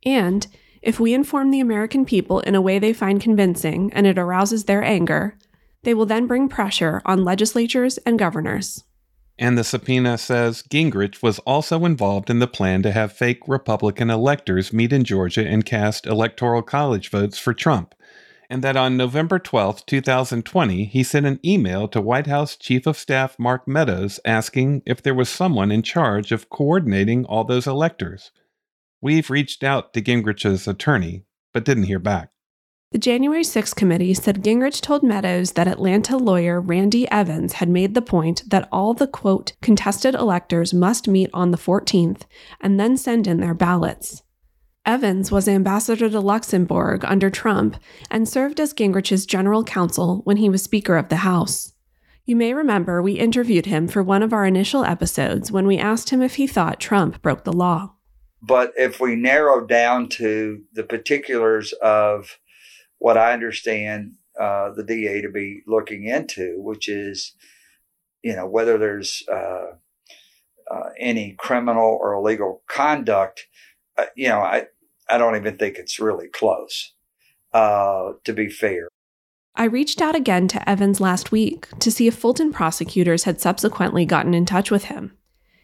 And 0.06 0.48
if 0.82 1.00
we 1.00 1.14
inform 1.14 1.52
the 1.52 1.60
American 1.60 2.06
people 2.06 2.40
in 2.42 2.56
a 2.56 2.62
way 2.62 2.80
they 2.80 2.94
find 2.94 3.22
convincing 3.22 3.92
and 3.94 4.06
it 4.06 4.18
arouses 4.18 4.66
their 4.66 4.84
anger, 4.84 5.38
they 5.84 5.94
will 5.94 6.06
then 6.06 6.28
bring 6.28 6.48
pressure 6.48 7.02
on 7.06 7.24
legislatures 7.24 7.98
and 8.00 8.20
governors. 8.20 8.84
And 9.42 9.58
the 9.58 9.64
subpoena 9.64 10.20
says 10.20 10.62
Gingrich 10.62 11.24
was 11.24 11.40
also 11.40 11.84
involved 11.84 12.30
in 12.30 12.38
the 12.38 12.48
plan 12.48 12.84
to 12.84 12.92
have 12.92 13.12
fake 13.12 13.40
Republican 13.48 14.12
electors 14.12 14.72
meet 14.72 14.94
in 14.94 15.04
Georgia 15.04 15.44
and 15.44 15.66
cast 15.66 16.06
electoral 16.06 16.62
college 16.62 17.10
votes 17.10 17.40
for 17.40 17.52
Trump. 17.52 17.96
And 18.52 18.64
that 18.64 18.78
on 18.78 18.98
November 18.98 19.40
12, 19.40 19.88
2020, 19.88 20.86
he 20.86 21.02
sent 21.02 21.26
an 21.26 21.40
email 21.44 21.88
to 21.88 22.00
White 22.00 22.28
House 22.28 22.56
Chief 22.56 22.86
of 22.86 22.96
Staff 22.96 23.40
Mark 23.40 23.68
Meadows 23.68 24.20
asking 24.26 24.84
if 24.86 25.02
there 25.02 25.16
was 25.16 25.28
someone 25.28 25.72
in 25.72 25.82
charge 25.82 26.32
of 26.32 26.52
coordinating 26.52 27.26
all 27.26 27.44
those 27.44 27.66
electors. 27.66 28.30
We've 29.02 29.32
reached 29.32 29.64
out 29.64 29.92
to 29.94 30.04
Gingrich's 30.04 30.68
attorney, 30.68 31.24
but 31.52 31.66
didn't 31.66 31.86
hear 31.86 31.98
back. 31.98 32.31
The 32.92 33.00
January 33.00 33.46
6 33.46 33.74
committee 33.74 34.14
said 34.14 34.44
Gingrich 34.44 34.82
told 34.82 35.02
Meadows 35.02 35.54
that 35.54 35.66
Atlanta 35.66 36.18
lawyer 36.18 36.60
Randy 36.60 37.10
Evans 37.10 37.54
had 37.54 37.70
made 37.70 37.94
the 37.94 38.02
point 38.02 38.44
that 38.50 38.68
all 38.70 38.94
the 38.94 39.08
quote 39.08 39.54
contested 39.62 40.14
electors 40.14 40.74
must 40.74 41.08
meet 41.08 41.30
on 41.34 41.52
the 41.52 41.58
14th 41.58 42.24
and 42.60 42.78
then 42.78 42.98
send 42.98 43.28
in 43.28 43.40
their 43.40 43.54
ballots. 43.54 44.24
Evans 44.86 45.32
was 45.32 45.48
ambassador 45.48 46.10
to 46.10 46.20
Luxembourg 46.20 47.06
under 47.06 47.30
Trump 47.30 47.78
and 48.10 48.28
served 48.28 48.60
as 48.60 48.74
Gingrich's 48.74 49.26
general 49.26 49.64
counsel 49.64 50.20
when 50.26 50.36
he 50.36 50.50
was 50.50 50.62
Speaker 50.62 50.98
of 50.98 51.08
the 51.08 51.18
House. 51.18 51.72
You 52.26 52.36
may 52.36 52.54
remember 52.54 53.02
we 53.02 53.14
interviewed 53.14 53.68
him 53.68 53.88
for 53.88 54.04
one 54.04 54.22
of 54.22 54.34
our 54.34 54.46
initial 54.46 54.84
episodes 54.84 55.50
when 55.50 55.66
we 55.66 55.78
asked 55.78 56.10
him 56.10 56.22
if 56.22 56.36
he 56.36 56.46
thought 56.46 56.82
Trump 56.82 57.22
broke 57.22 57.46
the 57.46 57.54
law. 57.54 57.94
But 58.42 58.74
if 58.76 59.00
we 59.00 59.16
narrow 59.16 59.66
down 59.66 60.10
to 60.10 60.64
the 60.74 60.84
particulars 60.84 61.72
of 61.82 62.38
what 63.02 63.18
I 63.18 63.34
understand 63.34 64.14
uh, 64.40 64.74
the 64.76 64.84
DA 64.84 65.22
to 65.22 65.30
be 65.30 65.64
looking 65.66 66.06
into, 66.06 66.54
which 66.60 66.88
is, 66.88 67.34
you 68.22 68.36
know, 68.36 68.46
whether 68.46 68.78
there's 68.78 69.24
uh, 69.28 69.72
uh, 70.72 70.90
any 71.00 71.36
criminal 71.40 71.98
or 72.00 72.14
illegal 72.14 72.62
conduct. 72.68 73.48
Uh, 73.98 74.06
you 74.16 74.30
know, 74.30 74.40
I 74.40 74.68
I 75.10 75.18
don't 75.18 75.36
even 75.36 75.58
think 75.58 75.78
it's 75.78 76.00
really 76.00 76.28
close. 76.28 76.94
Uh, 77.52 78.14
to 78.24 78.34
be 78.34 78.50
fair. 78.50 78.88
I 79.56 79.66
reached 79.66 80.00
out 80.00 80.16
again 80.16 80.48
to 80.50 80.70
Evans 80.70 81.02
last 81.02 81.32
week 81.32 81.68
to 81.80 81.92
see 81.92 82.08
if 82.08 82.16
Fulton 82.16 82.54
prosecutors 82.54 83.26
had 83.26 83.42
subsequently 83.42 84.06
gotten 84.06 84.34
in 84.36 84.46
touch 84.46 84.72
with 84.72 84.86
him. 84.86 85.18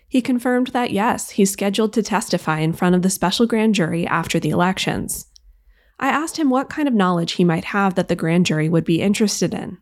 He 0.09 0.21
confirmed 0.21 0.67
that 0.67 0.91
yes, 0.91 1.29
he's 1.31 1.51
scheduled 1.51 1.93
to 1.93 2.03
testify 2.03 2.59
in 2.59 2.73
front 2.73 2.95
of 2.95 3.03
the 3.03 3.09
special 3.11 3.45
grand 3.45 3.75
jury 3.75 4.07
after 4.07 4.39
the 4.39 4.49
elections. 4.49 5.27
I 5.99 6.09
asked 6.09 6.37
him 6.37 6.49
what 6.49 6.69
kind 6.69 6.87
of 6.87 6.93
knowledge 6.93 7.33
he 7.33 7.43
might 7.43 7.65
have 7.65 7.95
that 7.95 8.07
the 8.07 8.15
grand 8.15 8.45
jury 8.45 8.69
would 8.69 8.85
be 8.85 9.01
interested 9.01 9.53
in. 9.53 9.77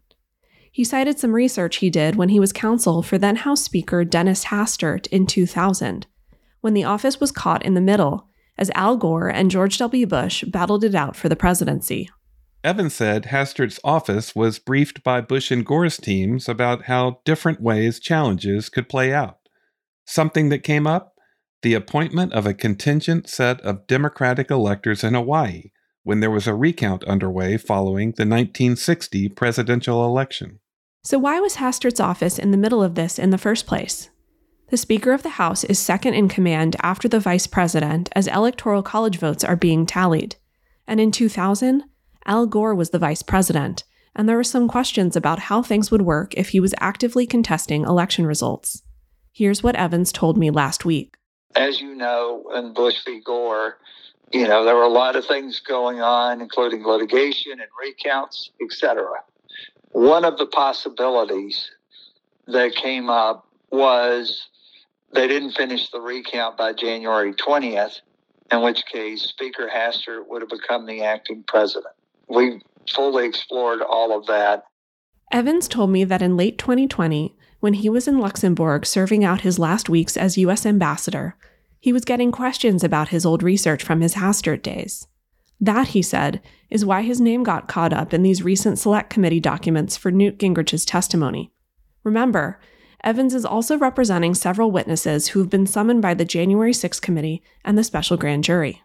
He 0.71 0.83
cited 0.83 1.19
some 1.19 1.33
research 1.33 1.77
he 1.77 1.89
did 1.89 2.15
when 2.15 2.29
he 2.29 2.39
was 2.39 2.53
counsel 2.53 3.01
for 3.01 3.17
then 3.17 3.37
House 3.37 3.63
Speaker 3.63 4.03
Dennis 4.03 4.45
Hastert 4.45 5.07
in 5.07 5.25
2000, 5.25 6.07
when 6.61 6.73
the 6.73 6.83
office 6.83 7.19
was 7.19 7.31
caught 7.31 7.65
in 7.65 7.73
the 7.73 7.81
middle 7.81 8.27
as 8.57 8.71
Al 8.75 8.97
Gore 8.97 9.29
and 9.29 9.51
George 9.51 9.77
W. 9.77 10.05
Bush 10.05 10.43
battled 10.45 10.83
it 10.83 10.95
out 10.95 11.15
for 11.15 11.29
the 11.29 11.35
presidency. 11.35 12.09
Evans 12.63 12.93
said 12.93 13.25
Hastert's 13.25 13.79
office 13.83 14.35
was 14.35 14.57
briefed 14.57 15.03
by 15.03 15.21
Bush 15.21 15.51
and 15.51 15.65
Gore's 15.65 15.97
teams 15.97 16.49
about 16.49 16.85
how 16.85 17.19
different 17.23 17.61
ways 17.61 17.99
challenges 17.99 18.69
could 18.69 18.89
play 18.89 19.13
out. 19.13 19.37
Something 20.05 20.49
that 20.49 20.63
came 20.63 20.87
up? 20.87 21.13
The 21.61 21.73
appointment 21.73 22.33
of 22.33 22.45
a 22.45 22.53
contingent 22.53 23.29
set 23.29 23.61
of 23.61 23.87
Democratic 23.87 24.49
electors 24.49 25.03
in 25.03 25.13
Hawaii 25.13 25.71
when 26.05 26.19
there 26.19 26.31
was 26.31 26.47
a 26.47 26.53
recount 26.53 27.03
underway 27.05 27.57
following 27.57 28.11
the 28.11 28.21
1960 28.21 29.27
presidential 29.29 30.05
election. 30.05 30.59
So, 31.03 31.19
why 31.19 31.39
was 31.39 31.55
Hastert's 31.55 31.99
office 31.99 32.39
in 32.39 32.51
the 32.51 32.57
middle 32.57 32.81
of 32.81 32.95
this 32.95 33.19
in 33.19 33.31
the 33.31 33.37
first 33.37 33.65
place? 33.65 34.09
The 34.69 34.77
Speaker 34.77 35.13
of 35.13 35.23
the 35.23 35.29
House 35.41 35.63
is 35.63 35.79
second 35.79 36.13
in 36.13 36.29
command 36.29 36.75
after 36.81 37.07
the 37.07 37.19
Vice 37.19 37.47
President 37.47 38.09
as 38.15 38.27
Electoral 38.27 38.83
College 38.83 39.17
votes 39.17 39.43
are 39.43 39.55
being 39.55 39.85
tallied. 39.85 40.35
And 40.87 40.99
in 40.99 41.11
2000, 41.11 41.83
Al 42.25 42.45
Gore 42.45 42.75
was 42.75 42.91
the 42.91 42.99
Vice 42.99 43.23
President, 43.23 43.83
and 44.15 44.29
there 44.29 44.37
were 44.37 44.43
some 44.43 44.67
questions 44.67 45.15
about 45.15 45.39
how 45.39 45.61
things 45.61 45.89
would 45.89 46.03
work 46.03 46.33
if 46.35 46.49
he 46.49 46.59
was 46.59 46.75
actively 46.79 47.25
contesting 47.25 47.83
election 47.83 48.27
results. 48.27 48.83
Here's 49.31 49.63
what 49.63 49.75
Evans 49.75 50.11
told 50.11 50.37
me 50.37 50.51
last 50.51 50.85
week. 50.85 51.15
As 51.55 51.81
you 51.81 51.95
know, 51.95 52.43
in 52.53 52.73
Bush 52.73 52.95
v. 53.05 53.21
Gore, 53.25 53.77
you 54.31 54.47
know, 54.47 54.65
there 54.65 54.75
were 54.75 54.83
a 54.83 54.89
lot 54.89 55.15
of 55.15 55.25
things 55.25 55.59
going 55.59 56.01
on, 56.01 56.41
including 56.41 56.83
litigation 56.83 57.53
and 57.53 57.69
recounts, 57.79 58.51
etc. 58.61 59.05
One 59.91 60.25
of 60.25 60.37
the 60.37 60.45
possibilities 60.45 61.71
that 62.47 62.75
came 62.75 63.09
up 63.09 63.47
was 63.71 64.47
they 65.13 65.27
didn't 65.27 65.51
finish 65.51 65.89
the 65.89 66.01
recount 66.01 66.57
by 66.57 66.73
January 66.73 67.33
20th, 67.33 68.01
in 68.51 68.61
which 68.61 68.85
case 68.85 69.23
Speaker 69.23 69.69
Hastert 69.73 70.27
would 70.27 70.41
have 70.41 70.49
become 70.49 70.85
the 70.85 71.03
acting 71.03 71.43
president. 71.47 71.93
We 72.27 72.61
fully 72.93 73.25
explored 73.25 73.81
all 73.81 74.17
of 74.17 74.27
that. 74.27 74.65
Evans 75.31 75.67
told 75.67 75.89
me 75.89 76.03
that 76.03 76.21
in 76.21 76.37
late 76.37 76.57
2020, 76.57 77.35
when 77.59 77.73
he 77.73 77.89
was 77.89 78.07
in 78.07 78.19
Luxembourg 78.19 78.85
serving 78.85 79.23
out 79.23 79.41
his 79.41 79.57
last 79.57 79.89
weeks 79.89 80.15
as 80.17 80.37
U.S. 80.37 80.65
ambassador, 80.65 81.35
he 81.85 81.93
was 81.93 82.03
getting 82.03 82.31
questions 82.31 82.83
about 82.83 83.09
his 83.09 83.27
old 83.27 83.43
research 83.43 83.83
from 83.83 84.01
his 84.01 84.15
Hastert 84.15 84.63
days. 84.63 85.05
That, 85.61 85.89
he 85.89 86.01
said, 86.01 86.41
is 86.71 86.83
why 86.83 87.03
his 87.03 87.21
name 87.21 87.43
got 87.43 87.67
caught 87.67 87.93
up 87.93 88.11
in 88.11 88.23
these 88.23 88.41
recent 88.41 88.79
Select 88.79 89.11
Committee 89.11 89.39
documents 89.39 89.95
for 89.95 90.09
Newt 90.09 90.39
Gingrich's 90.39 90.83
testimony. 90.83 91.51
Remember, 92.03 92.59
Evans 93.03 93.35
is 93.35 93.45
also 93.45 93.77
representing 93.77 94.33
several 94.33 94.71
witnesses 94.71 95.27
who 95.27 95.39
have 95.41 95.51
been 95.51 95.67
summoned 95.67 96.01
by 96.01 96.15
the 96.15 96.25
January 96.25 96.73
6 96.73 96.99
committee 97.01 97.43
and 97.63 97.77
the 97.77 97.83
special 97.83 98.17
grand 98.17 98.43
jury. 98.43 98.81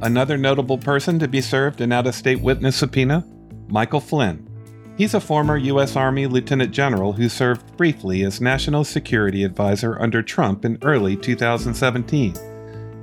Another 0.00 0.38
notable 0.38 0.78
person 0.78 1.18
to 1.18 1.26
be 1.26 1.40
served 1.40 1.80
an 1.80 1.90
out 1.90 2.06
of 2.06 2.14
state 2.14 2.40
witness 2.40 2.76
subpoena 2.76 3.26
Michael 3.66 3.98
Flynn. 3.98 4.48
He's 4.96 5.14
a 5.14 5.20
former 5.20 5.56
U.S. 5.56 5.96
Army 5.96 6.26
Lieutenant 6.26 6.70
General 6.70 7.12
who 7.12 7.28
served 7.28 7.76
briefly 7.76 8.22
as 8.22 8.40
National 8.40 8.84
Security 8.84 9.42
Advisor 9.42 10.00
under 10.00 10.22
Trump 10.22 10.64
in 10.64 10.78
early 10.82 11.16
2017. 11.16 12.34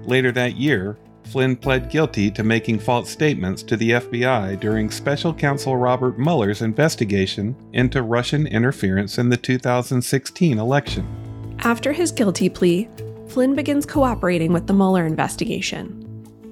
Later 0.05 0.31
that 0.31 0.55
year, 0.55 0.98
Flynn 1.25 1.57
pled 1.57 1.89
guilty 1.89 2.31
to 2.31 2.43
making 2.43 2.79
false 2.79 3.10
statements 3.10 3.62
to 3.63 3.75
the 3.75 3.91
FBI 3.91 4.60
during 4.60 4.89
Special 4.89 5.33
Counsel 5.33 5.75
Robert 5.75 6.17
Mueller's 6.17 6.62
investigation 6.62 7.55
into 7.74 8.01
Russian 8.01 8.48
interference 8.48 9.17
in 9.17 9.29
the 9.29 9.38
2016 9.38 10.60
election. 10.60 11.57
After 11.60 11.91
his 11.91 12.12
guilty 12.12 12.50
plea, 12.50 12.89
Flynn 13.27 13.53
begins 13.53 13.86
cooperating 13.86 14.51
with 14.53 14.65
the 14.65 14.74
Mueller 14.74 15.05
investigation. 15.05 15.98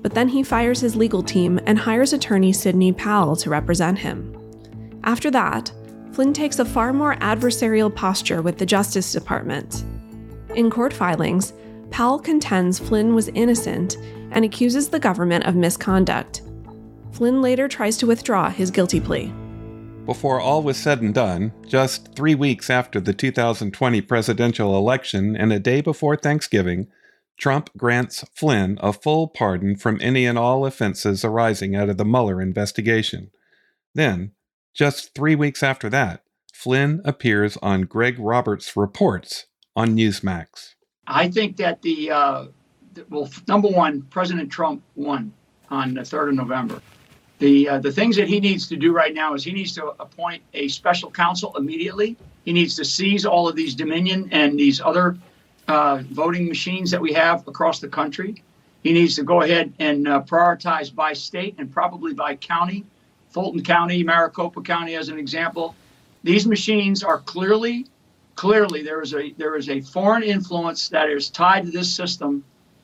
But 0.01 0.13
then 0.13 0.29
he 0.29 0.43
fires 0.43 0.81
his 0.81 0.96
legal 0.96 1.24
team 1.24 1.60
and 1.65 1.79
hires 1.79 2.13
attorney 2.13 2.53
Sidney 2.53 2.91
Powell 2.91 3.36
to 3.38 3.50
represent 3.50 4.00
him. 4.00 4.38
After 5.03 5.32
that, 5.32 5.72
Flynn 6.12 6.34
takes 6.34 6.60
a 6.60 6.65
far 6.65 6.91
more 6.94 7.15
adversarial 7.18 7.94
posture 7.94 8.41
with 8.41 8.58
the 8.58 8.65
Justice 8.65 9.12
Department. 9.12 9.86
In 10.56 10.70
court 10.70 10.94
filings, 10.94 11.53
Powell 11.91 12.20
contends 12.20 12.79
Flynn 12.79 13.15
was 13.15 13.29
innocent 13.29 13.98
and 14.32 14.46
accuses 14.46 14.89
the 14.89 15.00
government 15.00 15.46
of 15.46 15.56
misconduct. 15.56 16.41
Flynn 17.12 17.41
later 17.41 17.68
tries 17.68 17.98
to 17.98 18.08
withdraw 18.08 18.50
his 18.50 18.72
guilty 18.72 19.00
plea. 19.00 19.34
Before 20.06 20.39
all 20.39 20.63
was 20.63 20.77
said 20.77 21.01
and 21.01 21.13
done, 21.13 21.53
just 21.68 22.15
three 22.15 22.36
weeks 22.36 22.70
after 22.70 23.00
the 23.00 23.13
2020 23.13 24.01
presidential 24.01 24.75
election 24.75 25.36
and 25.36 25.53
a 25.53 25.60
day 25.60 25.82
before 25.82 26.15
Thanksgiving, 26.15 26.88
Trump 27.38 27.70
grants 27.77 28.25
Flynn 28.34 28.77
a 28.82 28.91
full 28.91 29.27
pardon 29.27 29.75
from 29.75 30.00
any 30.01 30.25
and 30.25 30.38
all 30.38 30.65
offenses 30.65 31.24
arising 31.24 31.75
out 31.75 31.89
of 31.89 31.98
the 31.98 32.06
Mueller 32.06 32.41
investigation. 32.41 33.32
Then, 33.94 34.32
just 34.79 35.13
three 35.13 35.36
weeks 35.36 35.62
after 35.62 35.89
that, 35.89 36.24
Flynn 36.53 37.01
appears 37.03 37.57
on 37.57 37.81
Greg 37.81 38.15
Roberts' 38.17 38.77
reports 38.77 39.45
on 39.75 39.89
Newsmax. 39.89 40.75
I 41.05 41.27
think 41.27 41.57
that 41.57 41.81
the, 41.81 42.09
uh, 42.09 42.45
well, 43.09 43.29
number 43.45 43.67
one, 43.67 44.03
President 44.03 44.50
Trump 44.50 44.81
won 44.95 45.33
on 45.69 45.95
the 45.95 46.01
3rd 46.01 46.29
of 46.29 46.36
November. 46.36 46.81
The, 47.39 47.67
uh, 47.67 47.79
the 47.79 47.91
things 47.91 48.15
that 48.15 48.29
he 48.29 48.39
needs 48.39 48.69
to 48.69 48.77
do 48.77 48.93
right 48.93 49.13
now 49.13 49.33
is 49.33 49.43
he 49.43 49.51
needs 49.51 49.74
to 49.74 49.88
appoint 50.00 50.43
a 50.53 50.69
special 50.69 51.12
counsel 51.12 51.57
immediately. 51.57 52.15
He 52.45 52.53
needs 52.53 52.77
to 52.77 52.86
seize 52.86 53.25
all 53.25 53.50
of 53.50 53.57
these 53.57 53.75
Dominion 53.75 54.29
and 54.31 54.57
these 54.57 54.79
other 54.79 55.17
uh, 55.67 56.03
voting 56.09 56.48
machines 56.48 56.89
that 56.91 57.01
we 57.01 57.12
have 57.12 57.45
across 57.50 57.81
the 57.81 57.89
country. 57.89 58.41
He 58.83 58.93
needs 58.93 59.15
to 59.15 59.24
go 59.24 59.41
ahead 59.41 59.74
and 59.79 60.07
uh, 60.07 60.21
prioritize 60.21 60.95
by 60.95 61.12
state 61.12 61.55
and 61.57 61.69
probably 61.69 62.13
by 62.13 62.38
county. 62.38 62.86
Fulton 63.29 63.63
County, 63.63 64.03
Maricopa 64.03 64.62
County, 64.62 64.95
as 64.95 65.09
an 65.09 65.19
example. 65.19 65.75
These 66.24 66.48
machines 66.48 67.03
are 67.03 67.19
clearly, 67.19 67.86
clearly 68.36 68.83
there 68.83 69.01
is 69.01 69.13
a 69.13 69.31
there 69.33 69.55
is 69.55 69.69
a 69.69 69.81
foreign 69.81 70.24
influence 70.24 70.89
that 70.89 71.09
is 71.09 71.29
tied 71.29 71.65
to 71.65 71.71
this 71.71 71.93
system, 71.93 72.43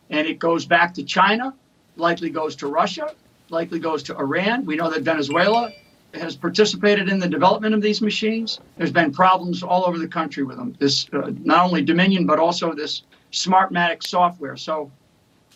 and 0.10 0.28
it 0.28 0.40
goes 0.40 0.66
back 0.66 0.94
to 0.96 1.04
China, 1.04 1.54
likely 1.98 2.30
goes 2.30 2.56
to 2.58 2.68
Russia, 2.68 3.14
likely 3.50 3.80
goes 3.80 4.04
to 4.04 4.18
Iran. 4.18 4.66
We 4.66 4.76
know 4.76 4.90
that 4.90 5.02
Venezuela 5.02 5.72
has 6.14 6.36
participated 6.36 7.10
in 7.10 7.20
the 7.20 7.28
development 7.28 7.76
of 7.76 7.82
these 7.82 8.02
machines. 8.02 8.60
There's 8.78 8.92
been 8.92 9.12
problems 9.12 9.64
all 9.64 9.86
over 9.86 9.98
the 9.98 10.08
country 10.08 10.44
with 10.44 10.58
them. 10.58 10.76
This 10.80 11.08
uh, 11.12 11.32
not 11.44 11.66
only 11.66 11.82
Dominion, 11.82 12.26
but 12.26 12.40
also 12.40 12.74
this 12.74 13.04
Smartmatic 13.32 14.02
software. 14.02 14.56
So 14.56 14.90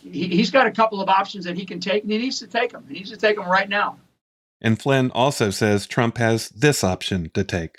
he, 0.04 0.38
has 0.38 0.52
got 0.52 0.68
a 0.68 0.72
couple 0.72 1.02
of 1.02 1.08
options 1.08 1.46
that 1.46 1.56
he 1.56 1.66
can 1.66 1.80
take, 1.80 2.04
and 2.04 2.12
he 2.12 2.18
needs 2.18 2.40
to 2.40 2.48
take 2.48 2.72
them. 2.72 2.86
He 2.88 2.96
needs 2.96 3.12
to 3.12 3.18
take 3.18 3.38
them 3.38 3.48
right 3.48 3.70
now. 3.70 3.98
And 4.62 4.82
Flynn 4.82 5.12
also 5.12 5.50
says 5.50 5.88
Trump 5.88 6.18
has 6.18 6.50
this 6.50 6.84
option 6.84 7.32
to 7.34 7.44
take. 7.44 7.78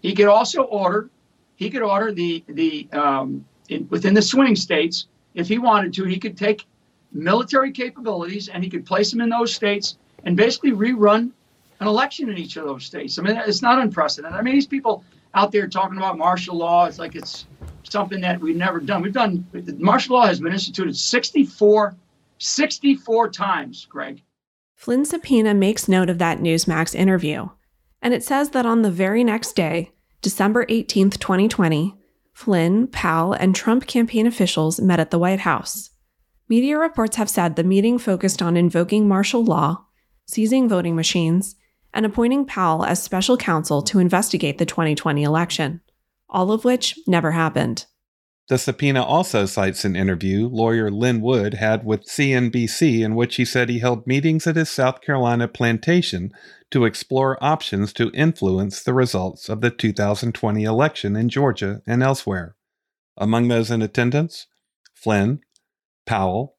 He 0.00 0.14
could 0.14 0.26
also 0.26 0.62
order. 0.62 1.10
He 1.56 1.70
could 1.70 1.82
order 1.82 2.12
the 2.12 2.44
the 2.48 2.88
um, 2.92 3.44
in, 3.68 3.86
within 3.88 4.14
the 4.14 4.22
swing 4.22 4.56
states 4.56 5.06
if 5.34 5.48
he 5.48 5.58
wanted 5.58 5.92
to. 5.94 6.04
He 6.04 6.18
could 6.18 6.36
take 6.36 6.66
military 7.12 7.72
capabilities 7.72 8.48
and 8.48 8.62
he 8.64 8.70
could 8.70 8.84
place 8.84 9.10
them 9.10 9.20
in 9.20 9.28
those 9.28 9.54
states 9.54 9.96
and 10.24 10.36
basically 10.36 10.72
rerun 10.72 11.30
an 11.80 11.86
election 11.86 12.28
in 12.28 12.38
each 12.38 12.56
of 12.56 12.64
those 12.64 12.84
states. 12.84 13.18
I 13.18 13.22
mean, 13.22 13.36
it's 13.46 13.62
not 13.62 13.78
unprecedented. 13.78 14.38
I 14.38 14.42
mean, 14.42 14.54
these 14.54 14.66
people 14.66 15.04
out 15.34 15.52
there 15.52 15.68
talking 15.68 15.98
about 15.98 16.16
martial 16.18 16.56
law, 16.56 16.86
it's 16.86 16.98
like 16.98 17.14
it's 17.14 17.46
something 17.82 18.20
that 18.20 18.40
we've 18.40 18.56
never 18.56 18.80
done. 18.80 19.02
We've 19.02 19.12
done, 19.12 19.46
martial 19.78 20.16
law 20.16 20.26
has 20.26 20.40
been 20.40 20.52
instituted 20.52 20.96
64, 20.96 21.94
64 22.38 23.30
times, 23.30 23.86
Greg. 23.86 24.22
Flynn 24.74 25.04
subpoena 25.04 25.54
makes 25.54 25.88
note 25.88 26.10
of 26.10 26.18
that 26.18 26.40
Newsmax 26.40 26.94
interview, 26.94 27.48
and 28.02 28.12
it 28.12 28.22
says 28.22 28.50
that 28.50 28.66
on 28.66 28.82
the 28.82 28.90
very 28.90 29.24
next 29.24 29.54
day, 29.54 29.92
December 30.20 30.66
18, 30.68 31.10
2020, 31.10 31.94
Flynn, 32.32 32.86
Powell, 32.88 33.32
and 33.32 33.54
Trump 33.54 33.86
campaign 33.86 34.26
officials 34.26 34.80
met 34.80 35.00
at 35.00 35.10
the 35.10 35.18
White 35.18 35.40
House. 35.40 35.90
Media 36.48 36.76
reports 36.76 37.16
have 37.16 37.30
said 37.30 37.56
the 37.56 37.64
meeting 37.64 37.98
focused 37.98 38.42
on 38.42 38.56
invoking 38.56 39.08
martial 39.08 39.44
law, 39.44 39.86
seizing 40.26 40.68
voting 40.68 40.96
machines, 40.96 41.56
and 41.94 42.04
appointing 42.04 42.44
Powell 42.44 42.84
as 42.84 43.02
special 43.02 43.36
counsel 43.36 43.80
to 43.82 43.98
investigate 43.98 44.58
the 44.58 44.66
2020 44.66 45.22
election, 45.22 45.80
all 46.28 46.52
of 46.52 46.64
which 46.64 46.98
never 47.06 47.30
happened. 47.30 47.86
The 48.48 48.58
subpoena 48.58 49.02
also 49.02 49.46
cites 49.46 49.86
an 49.86 49.96
interview 49.96 50.48
lawyer 50.48 50.90
Lin 50.90 51.22
Wood 51.22 51.54
had 51.54 51.86
with 51.86 52.04
CNBC 52.04 53.00
in 53.02 53.14
which 53.14 53.36
he 53.36 53.44
said 53.44 53.70
he 53.70 53.78
held 53.78 54.06
meetings 54.06 54.46
at 54.46 54.56
his 54.56 54.68
South 54.68 55.00
Carolina 55.00 55.48
plantation 55.48 56.30
to 56.70 56.84
explore 56.84 57.42
options 57.42 57.94
to 57.94 58.10
influence 58.12 58.82
the 58.82 58.92
results 58.92 59.48
of 59.48 59.62
the 59.62 59.70
2020 59.70 60.62
election 60.62 61.16
in 61.16 61.30
Georgia 61.30 61.80
and 61.86 62.02
elsewhere. 62.02 62.54
Among 63.16 63.48
those 63.48 63.70
in 63.70 63.80
attendance, 63.80 64.46
Flynn, 64.92 65.40
Powell, 66.04 66.56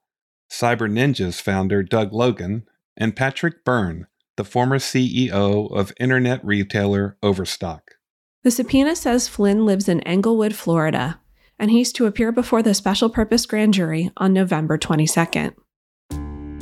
Cyber 0.49 0.89
Ninjas 0.89 1.39
founder 1.39 1.83
Doug 1.83 2.13
Logan, 2.13 2.65
and 2.97 3.15
Patrick 3.15 3.63
Byrne, 3.63 4.07
the 4.37 4.45
former 4.45 4.79
CEO 4.79 5.71
of 5.71 5.93
internet 5.99 6.43
retailer 6.43 7.17
Overstock. 7.21 7.91
The 8.43 8.51
subpoena 8.51 8.95
says 8.95 9.27
Flynn 9.27 9.65
lives 9.65 9.87
in 9.87 10.01
Englewood, 10.01 10.55
Florida, 10.55 11.19
and 11.59 11.71
he's 11.71 11.91
to 11.93 12.05
appear 12.05 12.31
before 12.31 12.61
the 12.61 12.73
special 12.73 13.09
purpose 13.09 13.45
grand 13.45 13.73
jury 13.73 14.11
on 14.17 14.33
November 14.33 14.77
22nd. 14.77 15.53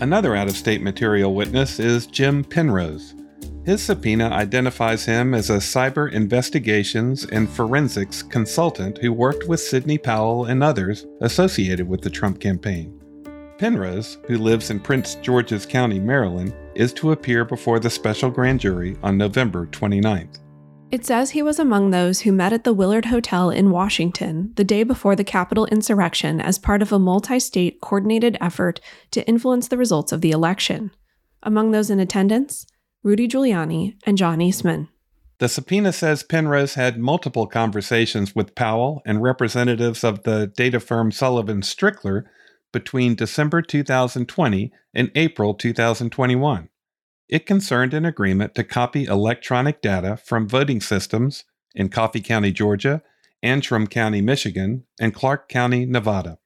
Another 0.01 0.35
out 0.35 0.49
of 0.49 0.57
state 0.57 0.81
material 0.81 1.33
witness 1.33 1.79
is 1.79 2.07
Jim 2.07 2.43
Penrose. 2.43 3.15
His 3.65 3.81
subpoena 3.81 4.29
identifies 4.29 5.05
him 5.05 5.33
as 5.33 5.49
a 5.49 5.57
cyber 5.57 6.11
investigations 6.11 7.25
and 7.25 7.49
forensics 7.49 8.21
consultant 8.21 8.97
who 8.97 9.13
worked 9.13 9.47
with 9.47 9.61
Sidney 9.61 9.97
Powell 9.97 10.45
and 10.45 10.61
others 10.61 11.05
associated 11.21 11.87
with 11.87 12.01
the 12.01 12.09
Trump 12.09 12.41
campaign. 12.41 12.99
Penrose, 13.57 14.17
who 14.27 14.37
lives 14.37 14.69
in 14.69 14.81
Prince 14.81 15.15
George's 15.15 15.65
County, 15.65 15.99
Maryland, 15.99 16.53
is 16.75 16.91
to 16.93 17.13
appear 17.13 17.45
before 17.45 17.79
the 17.79 17.89
special 17.89 18.29
grand 18.29 18.59
jury 18.59 18.97
on 19.01 19.17
November 19.17 19.67
29th. 19.67 20.39
It 20.93 21.07
says 21.07 21.31
he 21.31 21.41
was 21.41 21.57
among 21.57 21.89
those 21.89 22.21
who 22.21 22.31
met 22.31 22.53
at 22.53 22.65
the 22.65 22.71
Willard 22.71 23.05
Hotel 23.05 23.49
in 23.49 23.71
Washington 23.71 24.53
the 24.57 24.63
day 24.63 24.83
before 24.83 25.15
the 25.15 25.23
Capitol 25.23 25.65
insurrection 25.65 26.39
as 26.39 26.59
part 26.59 26.83
of 26.83 26.91
a 26.91 26.99
multi 26.99 27.39
state 27.39 27.81
coordinated 27.81 28.37
effort 28.39 28.79
to 29.09 29.27
influence 29.27 29.67
the 29.67 29.77
results 29.79 30.11
of 30.11 30.21
the 30.21 30.29
election. 30.29 30.91
Among 31.41 31.71
those 31.71 31.89
in 31.89 31.99
attendance, 31.99 32.67
Rudy 33.01 33.27
Giuliani 33.27 33.95
and 34.05 34.19
John 34.19 34.39
Eastman. 34.39 34.87
The 35.39 35.49
subpoena 35.49 35.93
says 35.93 36.21
Penrose 36.21 36.75
had 36.75 36.99
multiple 36.99 37.47
conversations 37.47 38.35
with 38.35 38.53
Powell 38.53 39.01
and 39.03 39.23
representatives 39.23 40.03
of 40.03 40.21
the 40.21 40.45
data 40.45 40.79
firm 40.79 41.11
Sullivan 41.11 41.61
Strickler 41.61 42.25
between 42.71 43.15
December 43.15 43.63
2020 43.63 44.71
and 44.93 45.09
April 45.15 45.55
2021. 45.55 46.69
It 47.29 47.45
concerned 47.45 47.93
an 47.93 48.05
agreement 48.05 48.55
to 48.55 48.63
copy 48.63 49.05
electronic 49.05 49.81
data 49.81 50.17
from 50.17 50.47
voting 50.47 50.81
systems 50.81 51.45
in 51.73 51.89
Coffee 51.89 52.21
County, 52.21 52.51
Georgia, 52.51 53.01
Antrim 53.41 53.87
County, 53.87 54.21
Michigan, 54.21 54.83
and 54.99 55.13
Clark 55.13 55.49
County, 55.49 55.85
Nevada. 55.85 56.37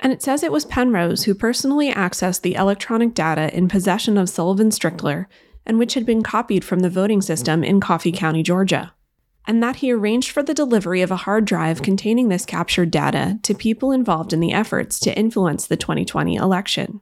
And 0.00 0.12
it 0.12 0.22
says 0.22 0.42
it 0.42 0.52
was 0.52 0.64
Penrose 0.64 1.24
who 1.24 1.34
personally 1.34 1.92
accessed 1.92 2.42
the 2.42 2.54
electronic 2.54 3.14
data 3.14 3.54
in 3.56 3.68
possession 3.68 4.16
of 4.16 4.28
Sullivan 4.28 4.70
Strickler 4.70 5.26
and 5.66 5.78
which 5.78 5.94
had 5.94 6.06
been 6.06 6.22
copied 6.22 6.64
from 6.64 6.80
the 6.80 6.90
voting 6.90 7.20
system 7.20 7.64
in 7.64 7.80
Coffee 7.80 8.12
County, 8.12 8.42
Georgia 8.42 8.92
and 9.48 9.62
that 9.62 9.76
he 9.76 9.90
arranged 9.90 10.30
for 10.30 10.42
the 10.42 10.52
delivery 10.52 11.00
of 11.00 11.10
a 11.10 11.16
hard 11.16 11.46
drive 11.46 11.82
containing 11.82 12.28
this 12.28 12.44
captured 12.44 12.90
data 12.90 13.40
to 13.42 13.54
people 13.54 13.90
involved 13.90 14.34
in 14.34 14.40
the 14.40 14.52
efforts 14.52 15.00
to 15.00 15.18
influence 15.18 15.66
the 15.66 15.76
2020 15.76 16.36
election. 16.36 17.00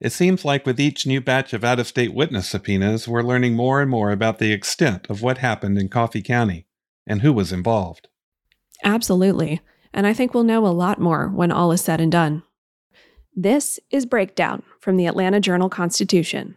It 0.00 0.12
seems 0.12 0.44
like 0.44 0.64
with 0.64 0.78
each 0.78 1.06
new 1.06 1.20
batch 1.20 1.52
of 1.52 1.64
out 1.64 1.80
of 1.80 1.88
state 1.88 2.14
witness 2.14 2.48
subpoenas, 2.48 3.08
we're 3.08 3.22
learning 3.22 3.54
more 3.54 3.80
and 3.80 3.90
more 3.90 4.12
about 4.12 4.38
the 4.38 4.52
extent 4.52 5.08
of 5.10 5.22
what 5.22 5.38
happened 5.38 5.76
in 5.76 5.88
Coffee 5.88 6.22
County 6.22 6.66
and 7.06 7.22
who 7.22 7.32
was 7.32 7.52
involved. 7.52 8.06
Absolutely. 8.84 9.60
And 9.92 10.06
I 10.06 10.12
think 10.12 10.34
we'll 10.34 10.44
know 10.44 10.66
a 10.66 10.68
lot 10.68 11.00
more 11.00 11.28
when 11.28 11.50
all 11.50 11.72
is 11.72 11.80
said 11.80 12.00
and 12.00 12.12
done. 12.12 12.44
This 13.34 13.80
is 13.90 14.06
Breakdown 14.06 14.62
from 14.80 14.96
the 14.96 15.06
Atlanta 15.06 15.40
Journal 15.40 15.68
Constitution. 15.68 16.56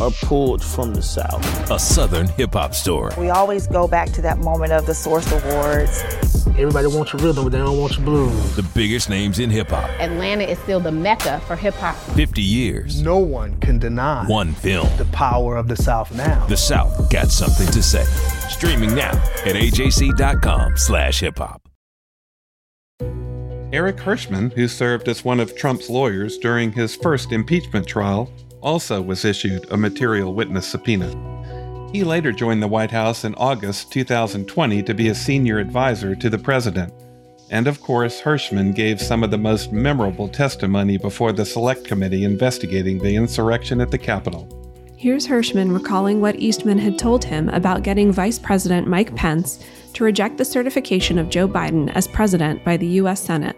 are 0.00 0.10
pulled 0.22 0.62
from 0.62 0.94
the 0.94 1.02
South. 1.02 1.70
a 1.70 1.78
Southern 1.78 2.28
hip 2.28 2.52
hop 2.54 2.74
story. 2.74 3.12
We 3.18 3.30
always 3.30 3.66
go 3.66 3.86
back 3.88 4.10
to 4.12 4.22
that 4.22 4.38
moment 4.38 4.72
of 4.72 4.86
the 4.86 4.94
Source 4.94 5.30
Awards. 5.32 6.02
Everybody 6.56 6.86
wants 6.86 7.12
your 7.12 7.20
rhythm, 7.22 7.44
but 7.44 7.50
they 7.52 7.58
don't 7.58 7.78
want 7.78 7.96
your 7.96 8.04
blues. 8.04 8.56
The 8.56 8.62
biggest 8.74 9.08
names 9.10 9.38
in 9.38 9.50
hip 9.50 9.68
hop. 9.68 9.88
Atlanta 10.00 10.44
is 10.44 10.58
still 10.60 10.78
the 10.80 10.92
mecca 10.92 11.40
for 11.46 11.56
hip 11.56 11.74
hop. 11.74 11.96
50 12.14 12.42
years. 12.42 13.02
No 13.02 13.18
one 13.18 13.58
can 13.60 13.78
deny 13.78 14.24
One 14.26 14.52
film. 14.54 14.88
the 14.96 15.04
power 15.06 15.56
of 15.56 15.66
the 15.68 15.76
South 15.76 16.12
now. 16.14 16.46
The 16.46 16.56
South 16.56 17.10
got 17.10 17.30
something 17.30 17.66
to 17.68 17.82
say. 17.82 18.04
Streaming 18.48 18.94
now 18.94 19.10
at 19.44 19.56
ajc.com 19.56 20.76
slash 20.76 21.20
hip 21.20 21.38
hop. 21.38 21.60
Eric 23.72 23.96
Herschmann, 23.98 24.50
who 24.52 24.68
served 24.68 25.08
as 25.08 25.24
one 25.24 25.40
of 25.40 25.56
Trump's 25.56 25.90
lawyers 25.90 26.38
during 26.38 26.70
his 26.70 26.94
first 26.94 27.32
impeachment 27.32 27.88
trial, 27.88 28.30
also 28.64 29.00
was 29.00 29.24
issued 29.24 29.70
a 29.70 29.76
material 29.76 30.34
witness 30.34 30.66
subpoena. 30.66 31.10
He 31.92 32.02
later 32.02 32.32
joined 32.32 32.62
the 32.62 32.66
White 32.66 32.90
House 32.90 33.22
in 33.22 33.36
August 33.36 33.92
2020 33.92 34.82
to 34.82 34.94
be 34.94 35.08
a 35.08 35.14
senior 35.14 35.60
advisor 35.60 36.16
to 36.16 36.28
the 36.28 36.38
president. 36.38 36.92
And 37.50 37.68
of 37.68 37.80
course, 37.80 38.18
Herschmann 38.18 38.72
gave 38.72 39.00
some 39.00 39.22
of 39.22 39.30
the 39.30 39.38
most 39.38 39.70
memorable 39.70 40.28
testimony 40.28 40.96
before 40.96 41.32
the 41.32 41.44
Select 41.44 41.84
Committee 41.84 42.24
investigating 42.24 42.98
the 42.98 43.14
insurrection 43.14 43.80
at 43.80 43.92
the 43.92 43.98
Capitol. 43.98 44.48
Here's 44.96 45.26
Herschmann 45.26 45.70
recalling 45.70 46.20
what 46.20 46.36
Eastman 46.36 46.78
had 46.78 46.98
told 46.98 47.22
him 47.22 47.50
about 47.50 47.82
getting 47.82 48.10
Vice 48.10 48.38
President 48.38 48.88
Mike 48.88 49.14
Pence 49.14 49.62
to 49.92 50.02
reject 50.02 50.38
the 50.38 50.44
certification 50.44 51.18
of 51.18 51.28
Joe 51.28 51.46
Biden 51.46 51.94
as 51.94 52.08
president 52.08 52.64
by 52.64 52.78
the 52.78 52.86
U.S. 52.86 53.20
Senate. 53.20 53.54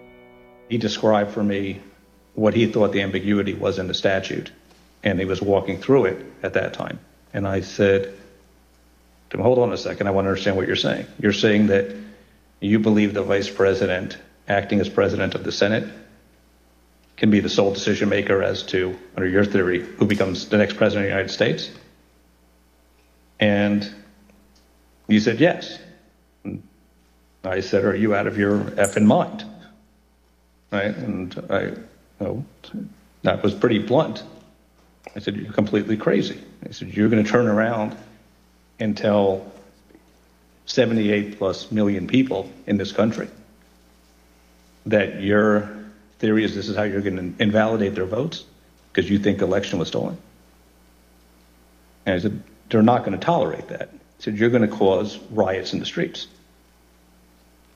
He 0.68 0.76
described 0.76 1.30
for 1.30 1.44
me 1.44 1.80
what 2.34 2.54
he 2.54 2.66
thought 2.66 2.92
the 2.92 3.00
ambiguity 3.00 3.54
was 3.54 3.78
in 3.78 3.86
the 3.86 3.94
statute, 3.94 4.50
and 5.06 5.20
he 5.20 5.24
was 5.24 5.40
walking 5.40 5.78
through 5.78 6.06
it 6.06 6.26
at 6.42 6.54
that 6.54 6.74
time. 6.74 6.98
And 7.32 7.46
I 7.46 7.60
said 7.60 8.12
to 9.30 9.36
him, 9.36 9.42
Hold 9.42 9.60
on 9.60 9.72
a 9.72 9.76
second, 9.76 10.08
I 10.08 10.10
want 10.10 10.24
to 10.24 10.30
understand 10.30 10.56
what 10.56 10.66
you're 10.66 10.74
saying. 10.74 11.06
You're 11.20 11.32
saying 11.32 11.68
that 11.68 11.94
you 12.60 12.80
believe 12.80 13.14
the 13.14 13.22
vice 13.22 13.48
president, 13.48 14.18
acting 14.48 14.80
as 14.80 14.88
president 14.88 15.36
of 15.36 15.44
the 15.44 15.52
Senate, 15.52 15.88
can 17.16 17.30
be 17.30 17.38
the 17.38 17.48
sole 17.48 17.72
decision 17.72 18.08
maker 18.08 18.42
as 18.42 18.64
to, 18.64 18.98
under 19.16 19.28
your 19.28 19.44
theory, 19.44 19.80
who 19.80 20.06
becomes 20.06 20.48
the 20.48 20.58
next 20.58 20.76
president 20.76 21.04
of 21.04 21.10
the 21.10 21.16
United 21.16 21.32
States? 21.32 21.70
And 23.38 23.88
you 25.06 25.20
said 25.20 25.38
yes. 25.38 25.78
I 27.44 27.60
said, 27.60 27.84
Are 27.84 27.94
you 27.94 28.16
out 28.16 28.26
of 28.26 28.36
your 28.36 28.58
effing 28.58 29.06
mind? 29.06 29.44
Right? 30.72 30.96
And 30.96 31.46
I, 31.48 31.74
no, 32.18 32.44
that 33.22 33.44
was 33.44 33.54
pretty 33.54 33.78
blunt. 33.78 34.24
I 35.16 35.18
said, 35.18 35.34
You're 35.34 35.52
completely 35.52 35.96
crazy. 35.96 36.40
I 36.64 36.72
said, 36.72 36.94
You're 36.94 37.08
going 37.08 37.24
to 37.24 37.28
turn 37.28 37.48
around 37.48 37.96
and 38.78 38.96
tell 38.96 39.50
78 40.66 41.38
plus 41.38 41.72
million 41.72 42.06
people 42.06 42.52
in 42.66 42.76
this 42.76 42.92
country 42.92 43.28
that 44.84 45.22
your 45.22 45.70
theory 46.18 46.44
is 46.44 46.54
this 46.54 46.68
is 46.68 46.76
how 46.76 46.82
you're 46.82 47.00
going 47.00 47.34
to 47.34 47.42
invalidate 47.42 47.94
their 47.94 48.04
votes 48.04 48.44
because 48.92 49.10
you 49.10 49.18
think 49.18 49.40
election 49.40 49.78
was 49.78 49.88
stolen. 49.88 50.18
And 52.04 52.14
I 52.14 52.18
said, 52.18 52.42
they're 52.68 52.82
not 52.82 53.04
going 53.04 53.18
to 53.18 53.24
tolerate 53.24 53.68
that. 53.68 53.90
I 53.92 54.22
said, 54.22 54.36
you're 54.36 54.50
going 54.50 54.68
to 54.68 54.74
cause 54.76 55.18
riots 55.30 55.72
in 55.72 55.80
the 55.80 55.86
streets. 55.86 56.28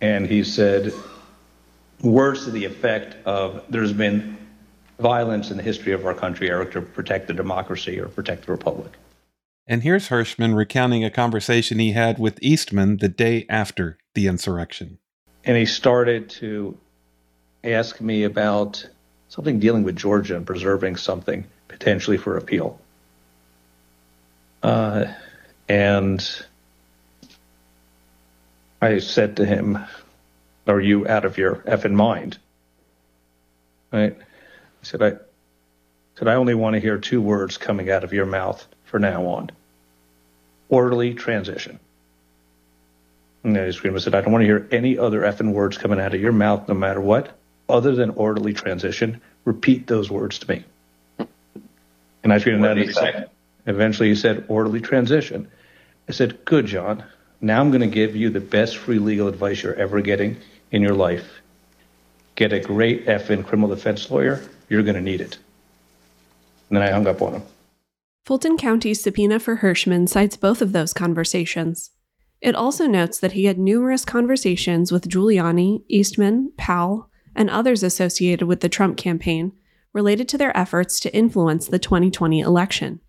And 0.00 0.26
he 0.26 0.44
said, 0.44 0.92
words 2.03 2.44
to 2.44 2.50
the 2.50 2.64
effect 2.64 3.16
of 3.26 3.64
there's 3.68 3.92
been 3.92 4.38
violence 5.00 5.50
in 5.50 5.56
the 5.56 5.62
history 5.62 5.92
of 5.92 6.04
our 6.06 6.14
country, 6.14 6.50
Eric, 6.50 6.72
to 6.72 6.82
protect 6.82 7.26
the 7.26 7.34
democracy 7.34 7.98
or 7.98 8.08
protect 8.08 8.46
the 8.46 8.52
republic. 8.52 8.92
And 9.66 9.82
here's 9.82 10.08
Herschmann 10.08 10.54
recounting 10.54 11.04
a 11.04 11.10
conversation 11.10 11.78
he 11.78 11.92
had 11.92 12.18
with 12.18 12.38
Eastman 12.42 12.96
the 12.96 13.08
day 13.08 13.46
after 13.48 13.98
the 14.14 14.26
insurrection. 14.26 14.98
And 15.44 15.56
he 15.56 15.66
started 15.66 16.28
to 16.30 16.76
ask 17.62 18.00
me 18.00 18.24
about 18.24 18.86
something 19.28 19.60
dealing 19.60 19.84
with 19.84 19.96
Georgia 19.96 20.36
and 20.36 20.46
preserving 20.46 20.96
something 20.96 21.44
potentially 21.68 22.16
for 22.16 22.36
appeal. 22.36 22.80
Uh, 24.62 25.06
and 25.68 26.44
I 28.82 28.98
said 28.98 29.36
to 29.36 29.46
him, 29.46 29.78
Are 30.66 30.80
you 30.80 31.06
out 31.06 31.24
of 31.24 31.38
your 31.38 31.56
effing 31.56 31.92
mind? 31.92 32.38
Right? 33.92 34.16
I 34.82 34.84
said, 34.84 35.02
I 35.02 35.12
said, 36.16 36.28
I 36.28 36.34
only 36.34 36.54
want 36.54 36.74
to 36.74 36.80
hear 36.80 36.98
two 36.98 37.20
words 37.20 37.58
coming 37.58 37.90
out 37.90 38.04
of 38.04 38.12
your 38.12 38.26
mouth 38.26 38.66
for 38.84 38.98
now 38.98 39.26
on. 39.26 39.50
Orderly 40.68 41.14
transition. 41.14 41.78
And 43.42 43.56
he 43.56 43.72
screamed, 43.72 43.96
I 43.96 44.00
said, 44.00 44.14
I 44.14 44.20
don't 44.20 44.32
want 44.32 44.42
to 44.42 44.46
hear 44.46 44.68
any 44.70 44.98
other 44.98 45.22
effing 45.22 45.52
words 45.52 45.78
coming 45.78 46.00
out 46.00 46.14
of 46.14 46.20
your 46.20 46.32
mouth, 46.32 46.68
no 46.68 46.74
matter 46.74 47.00
what, 47.00 47.36
other 47.68 47.94
than 47.94 48.10
orderly 48.10 48.52
transition. 48.52 49.20
Repeat 49.44 49.86
those 49.86 50.10
words 50.10 50.38
to 50.40 50.48
me. 50.50 50.64
And 52.22 52.32
I 52.32 52.38
screamed, 52.38 52.64
and 52.64 52.76
did 52.76 52.86
he 52.86 52.92
say? 52.92 53.24
Eventually 53.66 54.10
he 54.10 54.14
said, 54.14 54.44
orderly 54.48 54.80
transition. 54.80 55.48
I 56.08 56.12
said, 56.12 56.44
good, 56.44 56.66
John. 56.66 57.04
Now 57.40 57.60
I'm 57.60 57.70
going 57.70 57.80
to 57.80 57.86
give 57.86 58.14
you 58.14 58.28
the 58.28 58.40
best 58.40 58.76
free 58.76 58.98
legal 58.98 59.28
advice 59.28 59.62
you're 59.62 59.74
ever 59.74 60.02
getting 60.02 60.36
in 60.70 60.82
your 60.82 60.94
life. 60.94 61.39
Get 62.40 62.55
a 62.55 62.59
great 62.59 63.05
effing 63.05 63.44
criminal 63.44 63.68
defense 63.68 64.11
lawyer. 64.11 64.40
You're 64.70 64.83
going 64.83 64.94
to 64.94 65.03
need 65.03 65.20
it. 65.20 65.37
And 66.70 66.79
then 66.79 66.83
I 66.83 66.90
hung 66.90 67.07
up 67.07 67.20
on 67.20 67.35
him. 67.35 67.42
Fulton 68.24 68.57
County's 68.57 69.03
subpoena 69.03 69.38
for 69.38 69.57
Herschmann 69.57 70.07
cites 70.07 70.38
both 70.38 70.62
of 70.62 70.72
those 70.72 70.94
conversations. 70.94 71.90
It 72.40 72.55
also 72.55 72.87
notes 72.87 73.18
that 73.18 73.33
he 73.33 73.44
had 73.44 73.59
numerous 73.59 74.07
conversations 74.07 74.90
with 74.90 75.11
Giuliani, 75.11 75.83
Eastman, 75.88 76.53
Powell, 76.57 77.11
and 77.37 77.50
others 77.50 77.83
associated 77.83 78.48
with 78.48 78.61
the 78.61 78.70
Trump 78.70 78.96
campaign 78.96 79.53
related 79.92 80.26
to 80.31 80.38
their 80.38 80.57
efforts 80.57 80.98
to 81.00 81.14
influence 81.14 81.68
the 81.68 81.79
2020 81.79 82.40
election. 82.40 83.00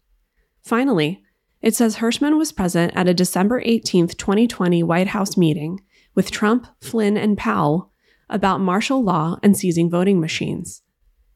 Finally, 0.62 1.24
it 1.62 1.74
says 1.74 1.96
Herschmann 1.96 2.38
was 2.38 2.52
present 2.52 2.91
at 2.98 3.08
a 3.08 3.13
December 3.13 3.62
18, 3.63 4.10
2020 4.10 4.84
White 4.84 5.08
House 5.08 5.38
meeting 5.38 5.80
with 6.15 6.32
Trump, 6.32 6.67
Flynn, 6.82 7.15
and 7.15 7.38
Powell 7.38 7.90
about 8.32 8.62
martial 8.62 9.04
law 9.04 9.38
and 9.44 9.56
seizing 9.58 9.89
voting 9.89 10.20
machines. 10.20 10.82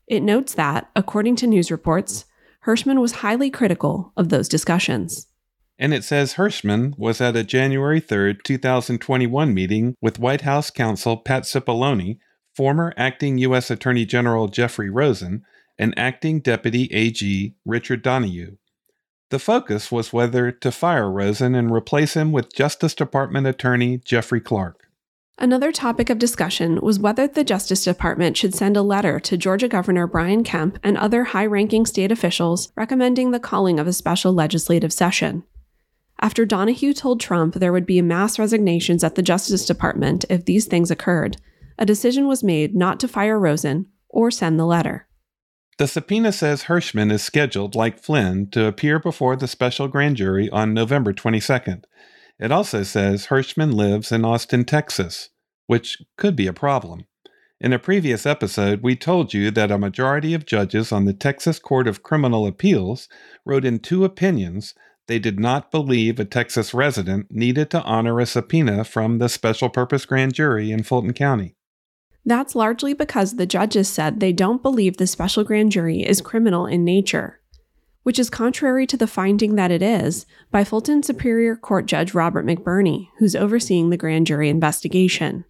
It 0.08 0.22
notes 0.22 0.54
that, 0.54 0.90
according 0.96 1.36
to 1.38 1.48
news 1.48 1.72
reports, 1.72 2.26
Herschmann 2.62 3.00
was 3.00 3.14
highly 3.14 3.50
critical 3.50 4.14
of 4.18 4.30
those 4.30 4.48
discussions. 4.48 5.28
And 5.78 5.94
it 5.94 6.04
says 6.04 6.34
Herschmann 6.34 6.96
was 6.98 7.20
at 7.20 7.36
a 7.36 7.44
January 7.44 8.00
3rd, 8.00 8.44
2021 8.44 9.54
meeting 9.54 9.96
with 10.02 10.20
White 10.20 10.42
House 10.42 10.70
counsel 10.70 11.18
Pat 11.18 11.44
Cipollone, 11.44 12.18
former 12.56 12.94
acting 12.96 13.38
U.S. 13.40 13.70
Attorney 13.70 14.06
General 14.06 14.48
Jeffrey 14.48 14.90
Rosen, 14.90 15.44
and 15.78 15.94
acting 15.98 16.40
Deputy 16.40 16.86
AG 16.94 17.56
Richard 17.66 18.02
Donoghue. 18.02 18.56
The 19.32 19.40
focus 19.40 19.92
was 19.92 20.14
whether 20.14 20.52
to 20.52 20.72
fire 20.72 21.12
Rosen 21.12 21.56
and 21.56 21.72
replace 21.72 22.14
him 22.14 22.32
with 22.32 22.54
Justice 22.54 22.96
Department 22.96 23.48
Attorney 23.48 23.98
Jeffrey 23.98 24.40
Clark. 24.40 24.85
Another 25.38 25.74
topic 25.74 26.10
of 26.10 26.18
discussion 26.18 26.80
was 26.80 26.98
whether 26.98 27.28
the 27.28 27.44
Justice 27.44 27.84
Department 27.84 28.38
should 28.38 28.56
send 28.56 28.78
a 28.78 28.82
letter 28.82 29.20
to 29.20 29.36
Georgia 29.36 29.68
Governor 29.68 30.08
Brian 30.08 30.46
Kemp 30.46 30.80
and 30.82 30.98
other 30.98 31.26
high 31.26 31.46
ranking 31.46 31.86
state 31.86 32.10
officials 32.10 32.72
recommending 32.78 33.32
the 33.32 33.40
calling 33.40 33.78
of 33.78 33.86
a 33.86 33.92
special 33.92 34.32
legislative 34.32 34.94
session. 34.94 35.44
After 36.22 36.46
Donoghue 36.46 36.94
told 36.94 37.20
Trump 37.20 37.56
there 37.56 37.74
would 37.74 37.86
be 37.86 38.02
mass 38.02 38.40
resignations 38.40 39.04
at 39.04 39.16
the 39.16 39.22
Justice 39.22 39.66
Department 39.66 40.24
if 40.30 40.46
these 40.46 40.68
things 40.68 40.90
occurred, 40.90 41.36
a 41.78 41.86
decision 41.86 42.28
was 42.28 42.42
made 42.42 42.74
not 42.74 43.02
to 43.02 43.08
fire 43.10 43.38
Rosen 43.38 43.88
or 44.08 44.32
send 44.32 44.58
the 44.58 44.66
letter. 44.66 45.06
The 45.78 45.88
subpoena 45.90 46.32
says 46.32 46.64
Herschmann 46.64 47.12
is 47.12 47.22
scheduled, 47.22 47.76
like 47.76 48.00
Flynn, 48.00 48.50
to 48.52 48.68
appear 48.68 49.00
before 49.00 49.36
the 49.36 49.50
special 49.50 49.90
grand 49.90 50.16
jury 50.16 50.50
on 50.50 50.74
November 50.74 51.12
22nd. 51.12 51.84
It 52.40 52.52
also 52.52 52.84
says 52.84 53.28
Herschmann 53.28 53.72
lives 53.72 54.12
in 54.12 54.26
Austin, 54.26 54.66
Texas, 54.66 55.30
which 55.68 56.02
could 56.18 56.36
be 56.36 56.48
a 56.48 56.54
problem. 56.54 57.06
In 57.62 57.72
a 57.72 57.80
previous 57.80 58.26
episode, 58.26 58.84
we 58.84 58.98
told 58.98 59.34
you 59.34 59.50
that 59.52 59.72
a 59.72 59.78
majority 59.78 60.34
of 60.34 60.46
judges 60.46 60.92
on 60.92 61.06
the 61.06 61.14
Texas 61.14 61.58
Court 61.60 61.88
of 61.88 62.04
Criminal 62.04 62.46
Appeals 62.46 63.08
wrote 63.46 63.64
in 63.64 63.80
two 63.80 64.04
opinions 64.04 64.76
they 65.08 65.20
did 65.20 65.40
not 65.40 65.72
believe 65.72 66.20
a 66.20 66.26
Texas 66.26 66.74
resident 66.74 67.28
needed 67.32 67.70
to 67.70 67.82
honor 67.84 68.20
a 68.20 68.26
subpoena 68.26 68.84
from 68.84 69.20
the 69.20 69.30
special 69.30 69.70
purpose 69.70 70.06
grand 70.06 70.34
jury 70.34 70.72
in 70.72 70.84
Fulton 70.84 71.14
County. 71.14 71.56
That's 72.26 72.56
largely 72.56 72.94
because 72.94 73.36
the 73.36 73.46
judges 73.46 73.88
said 73.88 74.20
they 74.20 74.34
don't 74.34 74.64
believe 74.64 74.98
the 74.98 75.08
special 75.08 75.44
grand 75.44 75.72
jury 75.72 76.02
is 76.02 76.22
criminal 76.22 76.66
in 76.66 76.84
nature, 76.84 77.40
which 78.06 78.20
is 78.20 78.30
contrary 78.30 78.86
to 78.86 78.96
the 78.96 79.08
finding 79.08 79.56
that 79.56 79.72
it 79.72 79.82
is 79.82 80.28
by 80.52 80.64
Fulton 80.64 81.02
Superior 81.02 81.56
Court 81.56 81.88
Judge 81.88 82.14
Robert 82.14 82.46
McBurney, 82.46 83.08
who's 83.18 83.36
overseeing 83.36 83.90
the 83.90 83.98
grand 83.98 84.28
jury 84.28 84.48
investigation. 84.48 85.44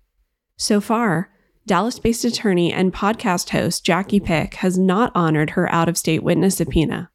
So 0.56 0.80
far, 0.80 1.30
Dallas 1.68 2.00
based 2.00 2.24
attorney 2.24 2.72
and 2.72 2.94
podcast 2.94 3.50
host 3.50 3.84
Jackie 3.84 4.22
Pick 4.22 4.54
has 4.54 4.78
not 4.78 5.12
honored 5.14 5.50
her 5.50 5.70
out 5.70 5.90
of 5.90 5.98
state 5.98 6.24
witness 6.24 6.56
subpoena. 6.56 7.12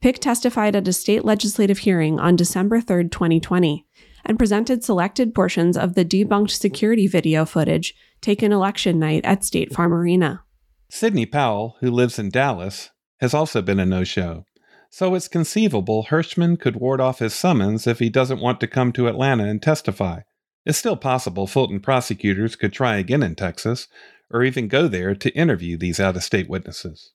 Pick 0.00 0.20
testified 0.20 0.76
at 0.76 0.86
a 0.86 0.92
state 0.92 1.24
legislative 1.24 1.78
hearing 1.78 2.20
on 2.20 2.36
December 2.36 2.80
3, 2.80 3.08
2020, 3.08 3.84
and 4.24 4.38
presented 4.38 4.84
selected 4.84 5.34
portions 5.34 5.76
of 5.76 5.96
the 5.96 6.04
debunked 6.04 6.50
security 6.50 7.08
video 7.08 7.44
footage 7.44 7.92
taken 8.20 8.52
election 8.52 9.00
night 9.00 9.24
at 9.24 9.44
State 9.44 9.74
Farm 9.74 9.92
Arena. 9.92 10.44
Sidney 10.88 11.26
Powell, 11.26 11.74
who 11.80 11.90
lives 11.90 12.20
in 12.20 12.28
Dallas, 12.28 12.90
has 13.18 13.34
also 13.34 13.60
been 13.62 13.80
a 13.80 13.84
no 13.84 14.04
show. 14.04 14.44
So 14.92 15.14
it's 15.14 15.28
conceivable 15.28 16.04
Herschmann 16.04 16.56
could 16.56 16.74
ward 16.74 17.00
off 17.00 17.20
his 17.20 17.32
summons 17.32 17.86
if 17.86 18.00
he 18.00 18.10
doesn't 18.10 18.40
want 18.40 18.58
to 18.58 18.66
come 18.66 18.92
to 18.92 19.06
Atlanta 19.06 19.44
and 19.44 19.62
testify. 19.62 20.22
It's 20.66 20.78
still 20.78 20.96
possible 20.96 21.46
Fulton 21.46 21.78
prosecutors 21.78 22.56
could 22.56 22.72
try 22.72 22.96
again 22.96 23.22
in 23.22 23.36
Texas, 23.36 23.86
or 24.32 24.42
even 24.42 24.66
go 24.66 24.88
there 24.88 25.14
to 25.14 25.30
interview 25.30 25.78
these 25.78 26.00
out 26.00 26.16
of 26.16 26.24
state 26.24 26.48
witnesses. 26.48 27.12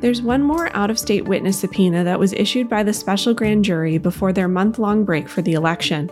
There's 0.00 0.22
one 0.22 0.42
more 0.42 0.74
out 0.76 0.90
of 0.90 0.98
state 0.98 1.26
witness 1.26 1.58
subpoena 1.58 2.04
that 2.04 2.20
was 2.20 2.32
issued 2.34 2.68
by 2.68 2.84
the 2.84 2.92
special 2.92 3.34
grand 3.34 3.64
jury 3.64 3.98
before 3.98 4.32
their 4.32 4.48
month 4.48 4.78
long 4.78 5.04
break 5.04 5.28
for 5.28 5.42
the 5.42 5.54
election. 5.54 6.08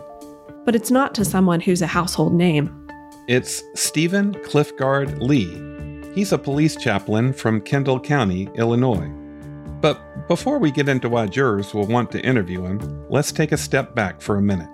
But 0.65 0.75
it's 0.75 0.91
not 0.91 1.15
to 1.15 1.25
someone 1.25 1.61
who's 1.61 1.81
a 1.81 1.87
household 1.87 2.33
name. 2.33 2.69
It's 3.29 3.63
Stephen 3.75 4.33
Cliffgard 4.43 5.21
Lee. 5.21 6.13
He's 6.13 6.33
a 6.33 6.37
police 6.37 6.75
chaplain 6.75 7.31
from 7.31 7.61
Kendall 7.61 7.99
County, 7.99 8.49
Illinois. 8.55 9.20
But 9.81 10.27
before 10.27 10.59
we 10.59 10.71
get 10.71 10.87
into 10.87 11.09
why 11.09 11.25
jurors 11.25 11.73
will 11.73 11.87
want 11.87 12.11
to 12.11 12.21
interview 12.21 12.63
him, 12.63 13.05
let's 13.09 13.31
take 13.31 13.51
a 13.51 13.57
step 13.57 13.95
back 13.95 14.21
for 14.21 14.37
a 14.37 14.41
minute. 14.41 14.69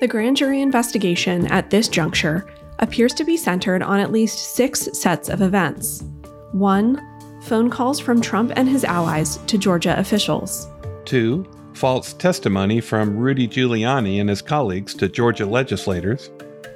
The 0.00 0.08
grand 0.08 0.36
jury 0.36 0.60
investigation 0.62 1.46
at 1.48 1.70
this 1.70 1.88
juncture 1.88 2.46
appears 2.78 3.14
to 3.14 3.24
be 3.24 3.36
centered 3.36 3.82
on 3.82 4.00
at 4.00 4.12
least 4.12 4.54
six 4.54 4.88
sets 4.92 5.28
of 5.28 5.42
events. 5.42 6.04
One, 6.52 7.00
phone 7.42 7.68
calls 7.68 7.98
from 7.98 8.20
Trump 8.20 8.52
and 8.54 8.68
his 8.68 8.84
allies 8.84 9.38
to 9.38 9.58
Georgia 9.58 9.98
officials. 9.98 10.68
Two, 11.04 11.46
false 11.72 12.12
testimony 12.12 12.80
from 12.80 13.16
Rudy 13.16 13.48
Giuliani 13.48 14.20
and 14.20 14.28
his 14.28 14.40
colleagues 14.40 14.94
to 14.94 15.08
Georgia 15.08 15.46
legislators. 15.46 16.30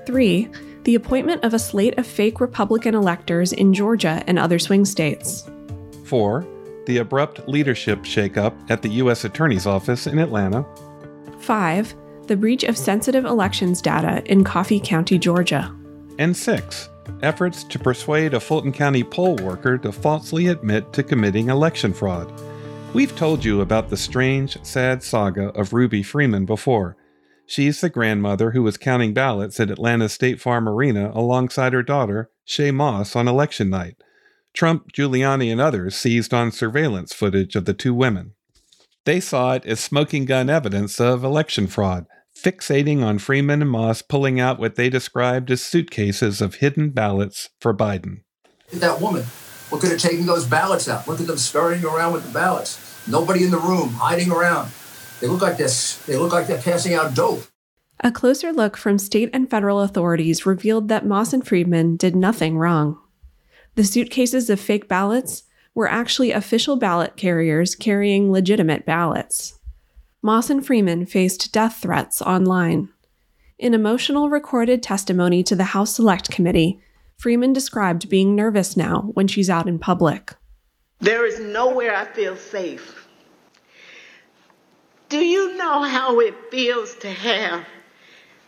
Three, 0.04 0.48
the 0.82 0.94
appointment 0.94 1.44
of 1.44 1.54
a 1.54 1.58
slate 1.58 1.96
of 1.98 2.06
fake 2.06 2.40
Republican 2.40 2.94
electors 2.94 3.52
in 3.52 3.74
Georgia 3.74 4.22
and 4.26 4.38
other 4.38 4.58
swing 4.58 4.84
states. 4.84 5.48
Four, 6.04 6.46
the 6.88 6.98
abrupt 6.98 7.46
leadership 7.46 8.00
shakeup 8.00 8.54
at 8.70 8.80
the 8.80 8.88
U.S. 8.88 9.24
Attorney's 9.24 9.66
Office 9.66 10.06
in 10.06 10.18
Atlanta. 10.18 10.64
Five, 11.38 11.94
the 12.28 12.36
breach 12.36 12.64
of 12.64 12.78
sensitive 12.78 13.26
elections 13.26 13.82
data 13.82 14.24
in 14.24 14.42
Coffee 14.42 14.80
County, 14.80 15.18
Georgia. 15.18 15.70
And 16.18 16.34
six, 16.34 16.88
efforts 17.22 17.62
to 17.64 17.78
persuade 17.78 18.32
a 18.32 18.40
Fulton 18.40 18.72
County 18.72 19.04
poll 19.04 19.36
worker 19.36 19.76
to 19.76 19.92
falsely 19.92 20.46
admit 20.46 20.90
to 20.94 21.02
committing 21.02 21.50
election 21.50 21.92
fraud. 21.92 22.32
We've 22.94 23.14
told 23.14 23.44
you 23.44 23.60
about 23.60 23.90
the 23.90 23.96
strange, 23.98 24.56
sad 24.64 25.02
saga 25.02 25.48
of 25.48 25.74
Ruby 25.74 26.02
Freeman 26.02 26.46
before. 26.46 26.96
She's 27.44 27.82
the 27.82 27.90
grandmother 27.90 28.52
who 28.52 28.62
was 28.62 28.78
counting 28.78 29.12
ballots 29.12 29.60
at 29.60 29.70
Atlanta 29.70 30.08
State 30.08 30.40
Farm 30.40 30.66
Arena 30.66 31.12
alongside 31.14 31.74
her 31.74 31.82
daughter, 31.82 32.30
Shaye 32.46 32.74
Moss, 32.74 33.14
on 33.14 33.28
election 33.28 33.68
night. 33.68 34.02
Trump, 34.54 34.92
Giuliani, 34.92 35.50
and 35.52 35.60
others 35.60 35.96
seized 35.96 36.34
on 36.34 36.52
surveillance 36.52 37.12
footage 37.12 37.54
of 37.54 37.64
the 37.64 37.74
two 37.74 37.94
women. 37.94 38.32
They 39.04 39.20
saw 39.20 39.52
it 39.52 39.64
as 39.64 39.80
smoking 39.80 40.24
gun 40.24 40.50
evidence 40.50 41.00
of 41.00 41.24
election 41.24 41.66
fraud, 41.66 42.06
fixating 42.36 43.02
on 43.02 43.18
Freeman 43.18 43.62
and 43.62 43.70
Moss 43.70 44.02
pulling 44.02 44.38
out 44.38 44.58
what 44.58 44.76
they 44.76 44.90
described 44.90 45.50
as 45.50 45.62
suitcases 45.62 46.40
of 46.40 46.56
hidden 46.56 46.90
ballots 46.90 47.50
for 47.60 47.74
Biden. 47.74 48.22
That 48.72 49.00
woman, 49.00 49.24
what 49.70 49.80
could 49.80 49.90
have 49.90 50.00
taken 50.00 50.26
those 50.26 50.46
ballots 50.46 50.88
out? 50.88 51.08
Look 51.08 51.20
at 51.20 51.26
them 51.26 51.38
scurrying 51.38 51.84
around 51.84 52.12
with 52.12 52.26
the 52.26 52.32
ballots. 52.32 52.84
Nobody 53.08 53.44
in 53.44 53.50
the 53.50 53.58
room, 53.58 53.90
hiding 53.94 54.30
around. 54.30 54.70
They 55.20 55.26
look 55.26 55.42
like 55.42 55.56
this. 55.56 55.96
They 56.04 56.16
look 56.16 56.32
like 56.32 56.46
they're 56.46 56.60
passing 56.60 56.94
out 56.94 57.14
dope. 57.14 57.44
A 58.00 58.12
closer 58.12 58.52
look 58.52 58.76
from 58.76 58.98
state 58.98 59.30
and 59.32 59.50
federal 59.50 59.80
authorities 59.80 60.46
revealed 60.46 60.88
that 60.88 61.06
Moss 61.06 61.32
and 61.32 61.46
Freeman 61.46 61.96
did 61.96 62.14
nothing 62.14 62.56
wrong. 62.56 63.00
The 63.78 63.84
suitcases 63.84 64.50
of 64.50 64.58
fake 64.58 64.88
ballots 64.88 65.44
were 65.72 65.88
actually 65.88 66.32
official 66.32 66.74
ballot 66.74 67.16
carriers 67.16 67.76
carrying 67.76 68.32
legitimate 68.32 68.84
ballots. 68.84 69.60
Moss 70.20 70.50
and 70.50 70.66
Freeman 70.66 71.06
faced 71.06 71.52
death 71.52 71.76
threats 71.76 72.20
online. 72.20 72.88
In 73.56 73.74
emotional 73.74 74.30
recorded 74.30 74.82
testimony 74.82 75.44
to 75.44 75.54
the 75.54 75.62
House 75.78 75.94
Select 75.94 76.28
Committee, 76.28 76.80
Freeman 77.18 77.52
described 77.52 78.08
being 78.08 78.34
nervous 78.34 78.76
now 78.76 79.12
when 79.14 79.28
she's 79.28 79.48
out 79.48 79.68
in 79.68 79.78
public. 79.78 80.34
There 80.98 81.24
is 81.24 81.38
nowhere 81.38 81.94
I 81.94 82.04
feel 82.06 82.34
safe. 82.34 83.06
Do 85.08 85.18
you 85.24 85.56
know 85.56 85.84
how 85.84 86.18
it 86.18 86.34
feels 86.50 86.96
to 86.96 87.10
have 87.10 87.64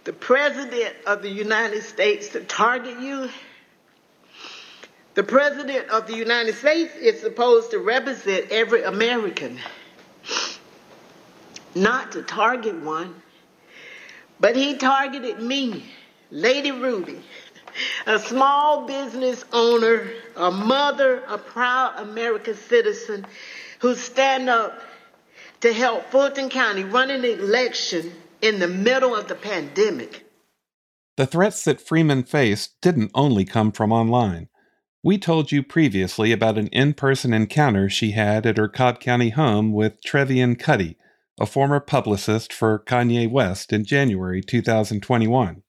the 0.03 0.12
President 0.12 0.97
of 1.07 1.23
the 1.23 1.31
United 1.31 1.85
States 1.85 2.31
to 2.31 2.40
target 2.40 2.99
you? 2.99 3.31
The 5.14 5.23
President 5.25 5.88
of 5.90 6.07
the 6.07 6.14
United 6.14 6.55
States 6.55 6.94
is 6.94 7.20
supposed 7.20 7.73
to 7.73 7.79
represent 7.79 8.51
every 8.51 8.85
American 8.85 9.59
not 11.75 12.12
to 12.12 12.23
target 12.23 12.77
one, 12.77 13.14
but 14.38 14.57
he 14.57 14.77
targeted 14.77 15.40
me, 15.40 15.85
Lady 16.31 16.70
Ruby, 16.70 17.20
a 18.07 18.18
small 18.18 18.87
business 18.87 19.44
owner, 19.53 20.11
a 20.37 20.51
mother, 20.51 21.23
a 21.29 21.38
proud 21.38 21.99
American 21.99 22.55
citizen 22.55 23.27
who 23.81 23.94
stand 23.94 24.49
up 24.49 24.81
to 25.61 25.73
help 25.73 26.11
Fulton 26.11 26.49
County 26.49 26.85
run 26.85 27.11
an 27.11 27.25
election 27.25 28.12
in 28.40 28.59
the 28.59 28.68
middle 28.68 29.14
of 29.14 29.29
the 29.29 29.35
pandemic. 29.35 30.25
The 31.16 31.27
threats 31.27 31.64
that 31.64 31.81
Freeman 31.81 32.23
faced 32.23 32.81
didn't 32.81 33.11
only 33.14 33.44
come 33.44 33.73
from 33.73 33.92
online. 33.92 34.49
We 35.02 35.16
told 35.16 35.50
you 35.50 35.62
previously 35.62 36.30
about 36.30 36.58
an 36.58 36.66
in 36.68 36.92
person 36.92 37.32
encounter 37.32 37.88
she 37.88 38.10
had 38.10 38.44
at 38.44 38.58
her 38.58 38.68
Cobb 38.68 39.00
County 39.00 39.30
home 39.30 39.72
with 39.72 40.02
Trevian 40.02 40.56
Kutti, 40.56 40.96
a 41.40 41.46
former 41.46 41.80
publicist 41.80 42.52
for 42.52 42.78
Kanye 42.80 43.30
West 43.30 43.72
in 43.72 43.86
January 43.86 44.42
2021. 44.42 45.62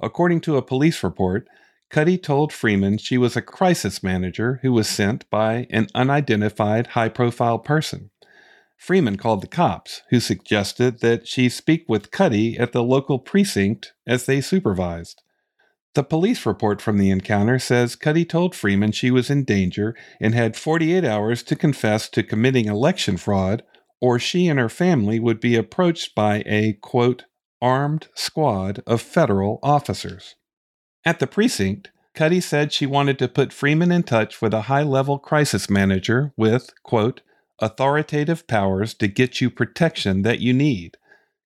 According 0.00 0.40
to 0.42 0.56
a 0.56 0.62
police 0.62 1.02
report, 1.02 1.48
Kutti 1.90 2.22
told 2.22 2.52
Freeman 2.52 2.98
she 2.98 3.18
was 3.18 3.36
a 3.36 3.42
crisis 3.42 4.00
manager 4.04 4.60
who 4.62 4.72
was 4.72 4.88
sent 4.88 5.28
by 5.28 5.66
an 5.70 5.88
unidentified 5.92 6.88
high 6.88 7.08
profile 7.08 7.58
person. 7.58 8.10
Freeman 8.76 9.16
called 9.16 9.40
the 9.40 9.48
cops, 9.48 10.02
who 10.10 10.20
suggested 10.20 11.00
that 11.00 11.26
she 11.26 11.48
speak 11.48 11.84
with 11.88 12.12
Kutti 12.12 12.60
at 12.60 12.70
the 12.70 12.84
local 12.84 13.18
precinct 13.18 13.92
as 14.06 14.26
they 14.26 14.40
supervised. 14.40 15.20
The 15.94 16.04
police 16.04 16.46
report 16.46 16.80
from 16.80 16.98
the 16.98 17.10
encounter 17.10 17.58
says 17.58 17.96
Kutti 17.96 18.28
told 18.28 18.54
Freeman 18.54 18.92
she 18.92 19.10
was 19.10 19.30
in 19.30 19.44
danger 19.44 19.96
and 20.20 20.34
had 20.34 20.56
48 20.56 21.04
hours 21.04 21.42
to 21.44 21.56
confess 21.56 22.08
to 22.10 22.22
committing 22.22 22.66
election 22.66 23.16
fraud 23.16 23.62
or 24.00 24.18
she 24.18 24.46
and 24.46 24.58
her 24.58 24.68
family 24.68 25.18
would 25.18 25.40
be 25.40 25.56
approached 25.56 26.14
by 26.14 26.42
a, 26.46 26.74
quote, 26.74 27.24
armed 27.60 28.08
squad 28.14 28.82
of 28.86 29.02
federal 29.02 29.58
officers. 29.62 30.36
At 31.04 31.18
the 31.18 31.26
precinct, 31.26 31.90
Kutti 32.14 32.42
said 32.42 32.72
she 32.72 32.86
wanted 32.86 33.18
to 33.18 33.28
put 33.28 33.52
Freeman 33.52 33.90
in 33.90 34.02
touch 34.02 34.40
with 34.40 34.54
a 34.54 34.62
high 34.62 34.82
level 34.82 35.18
crisis 35.18 35.68
manager 35.68 36.32
with, 36.36 36.72
quote, 36.82 37.22
authoritative 37.60 38.46
powers 38.46 38.94
to 38.94 39.08
get 39.08 39.40
you 39.40 39.50
protection 39.50 40.22
that 40.22 40.40
you 40.40 40.52
need. 40.52 40.96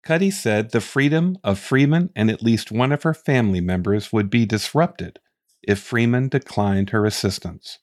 Kutti 0.06 0.32
said 0.32 0.70
the 0.70 0.82
freedom 0.82 1.38
of 1.44 1.58
Freeman 1.58 2.12
and 2.16 2.30
at 2.30 2.44
least 2.44 2.72
one 2.72 2.92
of 2.92 3.04
her 3.04 3.14
family 3.14 3.60
members 3.60 4.14
would 4.14 4.30
be 4.30 4.46
disrupted 4.46 5.20
if 5.64 5.80
Freeman 5.80 6.30
declined 6.30 6.92
her 6.92 7.06
assistance. 7.06 7.80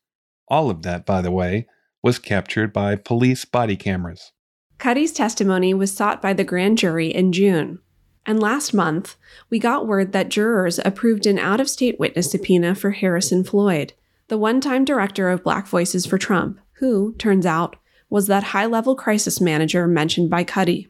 All 0.47 0.71
of 0.71 0.83
that, 0.83 1.05
by 1.05 1.21
the 1.21 1.33
way, 1.33 1.67
was 2.01 2.21
captured 2.21 2.73
by 2.73 2.95
police 2.95 3.45
body 3.45 3.77
cameras. 3.77 4.31
Kutti's 4.79 5.13
testimony 5.13 5.75
was 5.75 5.93
sought 5.93 6.23
by 6.23 6.33
the 6.33 6.45
grand 6.45 6.79
jury 6.79 7.09
in 7.09 7.33
June. 7.33 7.81
And 8.25 8.41
last 8.41 8.73
month, 8.73 9.17
we 9.51 9.59
got 9.59 9.89
word 9.89 10.13
that 10.13 10.29
jurors 10.29 10.79
approved 10.85 11.27
an 11.27 11.41
out 11.41 11.61
of 11.61 11.69
state 11.69 11.99
witness 11.99 12.31
subpoena 12.31 12.77
for 12.77 12.93
Harrison 12.93 13.43
Floyd, 13.43 13.95
the 14.29 14.39
one 14.39 14.61
time 14.61 14.85
director 14.85 15.29
of 15.29 15.43
Black 15.43 15.67
Voices 15.67 16.07
for 16.07 16.19
Trump, 16.19 16.61
who, 16.75 17.15
turns 17.17 17.47
out, 17.47 17.77
was 18.09 18.29
that 18.29 18.45
high 18.45 18.67
level 18.67 18.95
crisis 18.95 19.41
manager 19.41 19.89
mentioned 19.89 20.31
by 20.31 20.45
Kutti. 20.45 20.89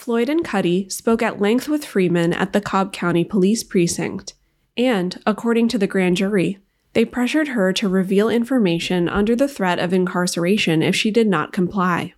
Floyd 0.00 0.30
and 0.30 0.42
Kutti 0.42 0.90
spoke 0.90 1.22
at 1.22 1.42
length 1.42 1.68
with 1.68 1.84
Freeman 1.84 2.32
at 2.32 2.54
the 2.54 2.60
Cobb 2.62 2.90
County 2.90 3.22
Police 3.22 3.62
Precinct, 3.62 4.32
and, 4.74 5.20
according 5.26 5.68
to 5.68 5.76
the 5.76 5.86
grand 5.86 6.16
jury, 6.16 6.58
they 6.94 7.04
pressured 7.04 7.48
her 7.48 7.70
to 7.74 7.86
reveal 7.86 8.30
information 8.30 9.10
under 9.10 9.36
the 9.36 9.46
threat 9.46 9.78
of 9.78 9.92
incarceration 9.92 10.82
if 10.82 10.96
she 10.96 11.10
did 11.10 11.28
not 11.28 11.52
comply. 11.52 12.14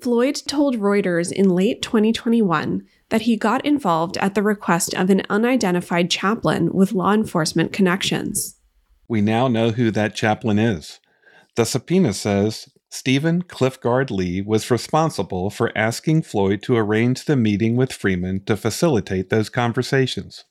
Floyd 0.00 0.40
told 0.46 0.78
Reuters 0.78 1.30
in 1.30 1.50
late 1.50 1.82
2021 1.82 2.86
that 3.10 3.22
he 3.22 3.36
got 3.36 3.66
involved 3.66 4.16
at 4.16 4.34
the 4.34 4.42
request 4.42 4.94
of 4.94 5.10
an 5.10 5.20
unidentified 5.28 6.10
chaplain 6.10 6.72
with 6.72 6.92
law 6.92 7.12
enforcement 7.12 7.70
connections. 7.70 8.56
We 9.08 9.20
now 9.20 9.48
know 9.48 9.72
who 9.72 9.90
that 9.90 10.14
chaplain 10.14 10.58
is. 10.58 11.00
The 11.56 11.66
subpoena 11.66 12.14
says 12.14 12.70
Stephen 12.94 13.42
Cliffgard 13.42 14.12
Lee 14.12 14.40
was 14.40 14.70
responsible 14.70 15.50
for 15.50 15.76
asking 15.76 16.22
Floyd 16.22 16.62
to 16.62 16.76
arrange 16.76 17.24
the 17.24 17.34
meeting 17.34 17.74
with 17.74 17.92
Freeman 17.92 18.44
to 18.44 18.56
facilitate 18.56 19.30
those 19.30 19.48
conversations. 19.48 20.44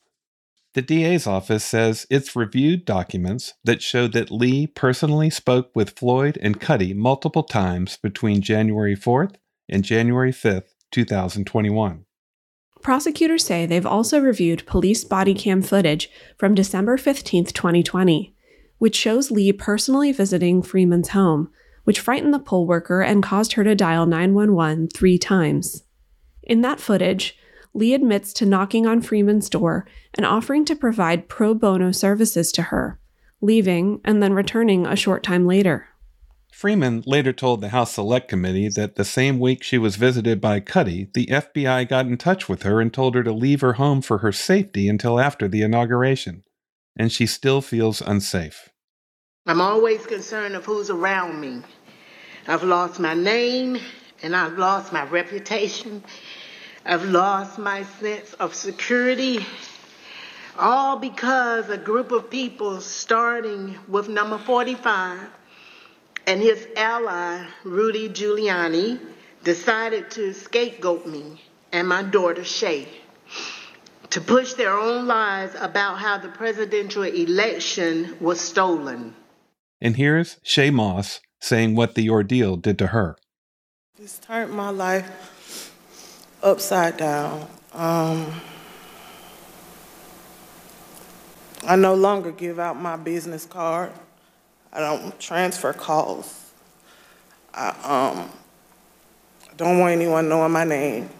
The 0.74 0.82
DA's 0.82 1.26
office 1.26 1.64
says 1.64 2.06
it's 2.10 2.36
reviewed 2.36 2.84
documents 2.84 3.54
that 3.64 3.80
show 3.80 4.08
that 4.08 4.30
Lee 4.30 4.66
personally 4.66 5.30
spoke 5.30 5.70
with 5.74 5.98
Floyd 5.98 6.38
and 6.42 6.60
Kutti 6.60 6.94
multiple 6.94 7.44
times 7.44 7.96
between 7.96 8.42
January 8.42 8.94
4th 8.94 9.36
and 9.66 9.82
January 9.82 10.30
5th, 10.30 10.74
2021. 10.90 12.04
Prosecutors 12.82 13.46
say 13.46 13.64
they've 13.64 13.86
also 13.86 14.20
reviewed 14.20 14.66
police 14.66 15.02
body 15.02 15.32
cam 15.32 15.62
footage 15.62 16.10
from 16.36 16.54
December 16.54 16.98
15, 16.98 17.46
2020, 17.46 18.34
which 18.76 18.94
shows 18.96 19.30
Lee 19.30 19.50
personally 19.50 20.12
visiting 20.12 20.62
Freeman's 20.62 21.08
home 21.08 21.50
which 21.84 22.00
frightened 22.00 22.34
the 22.34 22.38
poll 22.38 22.66
worker 22.66 23.00
and 23.00 23.22
caused 23.22 23.52
her 23.54 23.64
to 23.64 23.74
dial 23.74 24.06
911 24.06 24.88
three 24.88 25.18
times. 25.18 25.84
In 26.42 26.60
that 26.62 26.80
footage, 26.80 27.38
Lee 27.72 27.94
admits 27.94 28.32
to 28.34 28.46
knocking 28.46 28.86
on 28.86 29.00
Freeman's 29.00 29.48
door 29.48 29.86
and 30.14 30.24
offering 30.24 30.64
to 30.66 30.76
provide 30.76 31.28
pro 31.28 31.54
bono 31.54 31.90
services 31.92 32.52
to 32.52 32.62
her, 32.62 33.00
leaving 33.40 34.00
and 34.04 34.22
then 34.22 34.32
returning 34.32 34.86
a 34.86 34.96
short 34.96 35.22
time 35.22 35.46
later. 35.46 35.88
Freeman 36.52 37.02
later 37.04 37.32
told 37.32 37.60
the 37.60 37.70
House 37.70 37.94
Select 37.94 38.28
Committee 38.28 38.68
that 38.68 38.94
the 38.94 39.04
same 39.04 39.40
week 39.40 39.64
she 39.64 39.76
was 39.76 39.96
visited 39.96 40.40
by 40.40 40.60
Kutti, 40.60 41.12
the 41.12 41.26
FBI 41.26 41.88
got 41.88 42.06
in 42.06 42.16
touch 42.16 42.48
with 42.48 42.62
her 42.62 42.80
and 42.80 42.94
told 42.94 43.16
her 43.16 43.24
to 43.24 43.32
leave 43.32 43.60
her 43.60 43.72
home 43.72 44.00
for 44.00 44.18
her 44.18 44.30
safety 44.30 44.88
until 44.88 45.18
after 45.18 45.48
the 45.48 45.62
inauguration. 45.62 46.44
And 46.96 47.10
she 47.10 47.26
still 47.26 47.60
feels 47.60 48.00
unsafe. 48.00 48.68
I'm 49.46 49.60
always 49.60 50.06
concerned 50.06 50.56
of 50.56 50.64
who's 50.64 50.88
around 50.88 51.38
me. 51.38 51.60
I've 52.48 52.62
lost 52.62 52.98
my 52.98 53.12
name 53.12 53.78
and 54.22 54.34
I've 54.34 54.56
lost 54.56 54.90
my 54.90 55.04
reputation. 55.04 56.02
I've 56.82 57.04
lost 57.04 57.58
my 57.58 57.82
sense 57.82 58.32
of 58.34 58.54
security. 58.54 59.44
All 60.58 60.98
because 60.98 61.68
a 61.68 61.76
group 61.76 62.10
of 62.10 62.30
people, 62.30 62.80
starting 62.80 63.78
with 63.86 64.08
number 64.08 64.38
45 64.38 65.28
and 66.26 66.40
his 66.40 66.66
ally, 66.74 67.46
Rudy 67.64 68.08
Giuliani, 68.08 68.98
decided 69.42 70.10
to 70.12 70.32
scapegoat 70.32 71.06
me 71.06 71.42
and 71.70 71.86
my 71.86 72.02
daughter, 72.02 72.40
Shaye, 72.40 72.88
to 74.08 74.22
push 74.22 74.54
their 74.54 74.72
own 74.72 75.06
lies 75.06 75.54
about 75.60 75.98
how 75.98 76.16
the 76.16 76.28
presidential 76.28 77.02
election 77.02 78.16
was 78.20 78.40
stolen. 78.40 79.14
And 79.84 79.98
here's 79.98 80.36
Shaye 80.36 80.72
Moss 80.72 81.20
saying 81.40 81.74
what 81.74 81.94
the 81.94 82.08
ordeal 82.08 82.56
did 82.56 82.78
to 82.78 82.86
her. 82.86 83.18
This 83.98 84.18
turned 84.18 84.50
my 84.50 84.70
life 84.70 85.70
upside 86.42 86.96
down. 86.96 87.46
Um, 87.74 88.40
I 91.66 91.76
no 91.76 91.94
longer 91.94 92.32
give 92.32 92.58
out 92.58 92.80
my 92.80 92.96
business 92.96 93.44
card. 93.44 93.92
I 94.72 94.80
don't 94.80 95.20
transfer 95.20 95.74
calls. 95.74 96.52
I 97.52 97.68
um, 98.16 98.30
don't 99.58 99.80
want 99.80 99.92
anyone 99.92 100.30
knowing 100.30 100.50
my 100.50 100.64
name. 100.64 101.10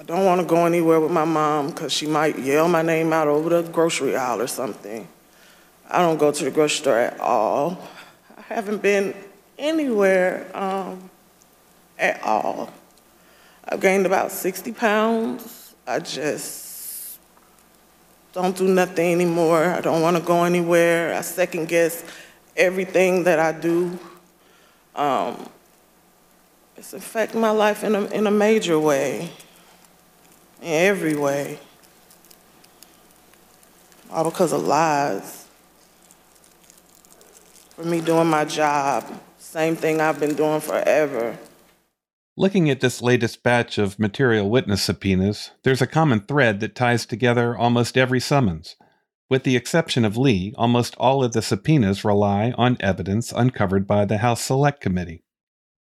I 0.00 0.02
don't 0.02 0.24
want 0.24 0.40
to 0.40 0.46
go 0.48 0.66
anywhere 0.66 0.98
with 0.98 1.12
my 1.12 1.24
mom 1.24 1.68
because 1.68 1.92
she 1.92 2.08
might 2.08 2.36
yell 2.40 2.68
my 2.68 2.82
name 2.82 3.12
out 3.12 3.28
over 3.28 3.62
the 3.62 3.70
grocery 3.70 4.16
aisle 4.16 4.40
or 4.40 4.48
something. 4.48 5.06
I 5.90 6.00
don't 6.02 6.18
go 6.18 6.30
to 6.30 6.44
the 6.44 6.50
grocery 6.50 6.76
store 6.76 6.98
at 6.98 7.18
all. 7.18 7.78
I 8.36 8.42
haven't 8.42 8.82
been 8.82 9.14
anywhere 9.58 10.46
um, 10.54 11.08
at 11.98 12.22
all. 12.22 12.70
I've 13.66 13.80
gained 13.80 14.04
about 14.04 14.30
60 14.30 14.72
pounds. 14.72 15.74
I 15.86 16.00
just 16.00 17.18
don't 18.34 18.54
do 18.54 18.68
nothing 18.68 19.12
anymore. 19.12 19.64
I 19.64 19.80
don't 19.80 20.02
want 20.02 20.18
to 20.18 20.22
go 20.22 20.44
anywhere. 20.44 21.14
I 21.14 21.22
second 21.22 21.68
guess 21.68 22.04
everything 22.54 23.24
that 23.24 23.38
I 23.38 23.52
do. 23.52 23.98
Um, 24.94 25.48
it's 26.76 26.92
affecting 26.92 27.40
my 27.40 27.50
life 27.50 27.82
in 27.82 27.94
a, 27.94 28.04
in 28.08 28.26
a 28.26 28.30
major 28.30 28.78
way, 28.78 29.30
in 30.60 30.68
every 30.68 31.16
way. 31.16 31.58
All 34.10 34.24
because 34.24 34.52
of 34.52 34.64
lies 34.64 35.47
for 37.78 37.84
me 37.84 38.00
doing 38.00 38.26
my 38.26 38.44
job. 38.44 39.04
Same 39.38 39.76
thing 39.76 40.00
I've 40.00 40.18
been 40.18 40.34
doing 40.34 40.60
forever. 40.60 41.38
Looking 42.36 42.68
at 42.70 42.80
this 42.80 43.00
latest 43.00 43.44
batch 43.44 43.78
of 43.78 44.00
material 44.00 44.50
witness 44.50 44.82
subpoenas, 44.82 45.52
there's 45.62 45.80
a 45.80 45.86
common 45.86 46.20
thread 46.22 46.58
that 46.58 46.74
ties 46.74 47.06
together 47.06 47.56
almost 47.56 47.96
every 47.96 48.18
summons. 48.18 48.74
With 49.30 49.44
the 49.44 49.54
exception 49.54 50.04
of 50.04 50.16
Lee, 50.16 50.54
almost 50.58 50.96
all 50.96 51.22
of 51.22 51.34
the 51.34 51.42
subpoenas 51.42 52.04
rely 52.04 52.52
on 52.58 52.78
evidence 52.80 53.30
uncovered 53.30 53.86
by 53.86 54.04
the 54.04 54.18
House 54.18 54.42
Select 54.42 54.80
Committee. 54.80 55.22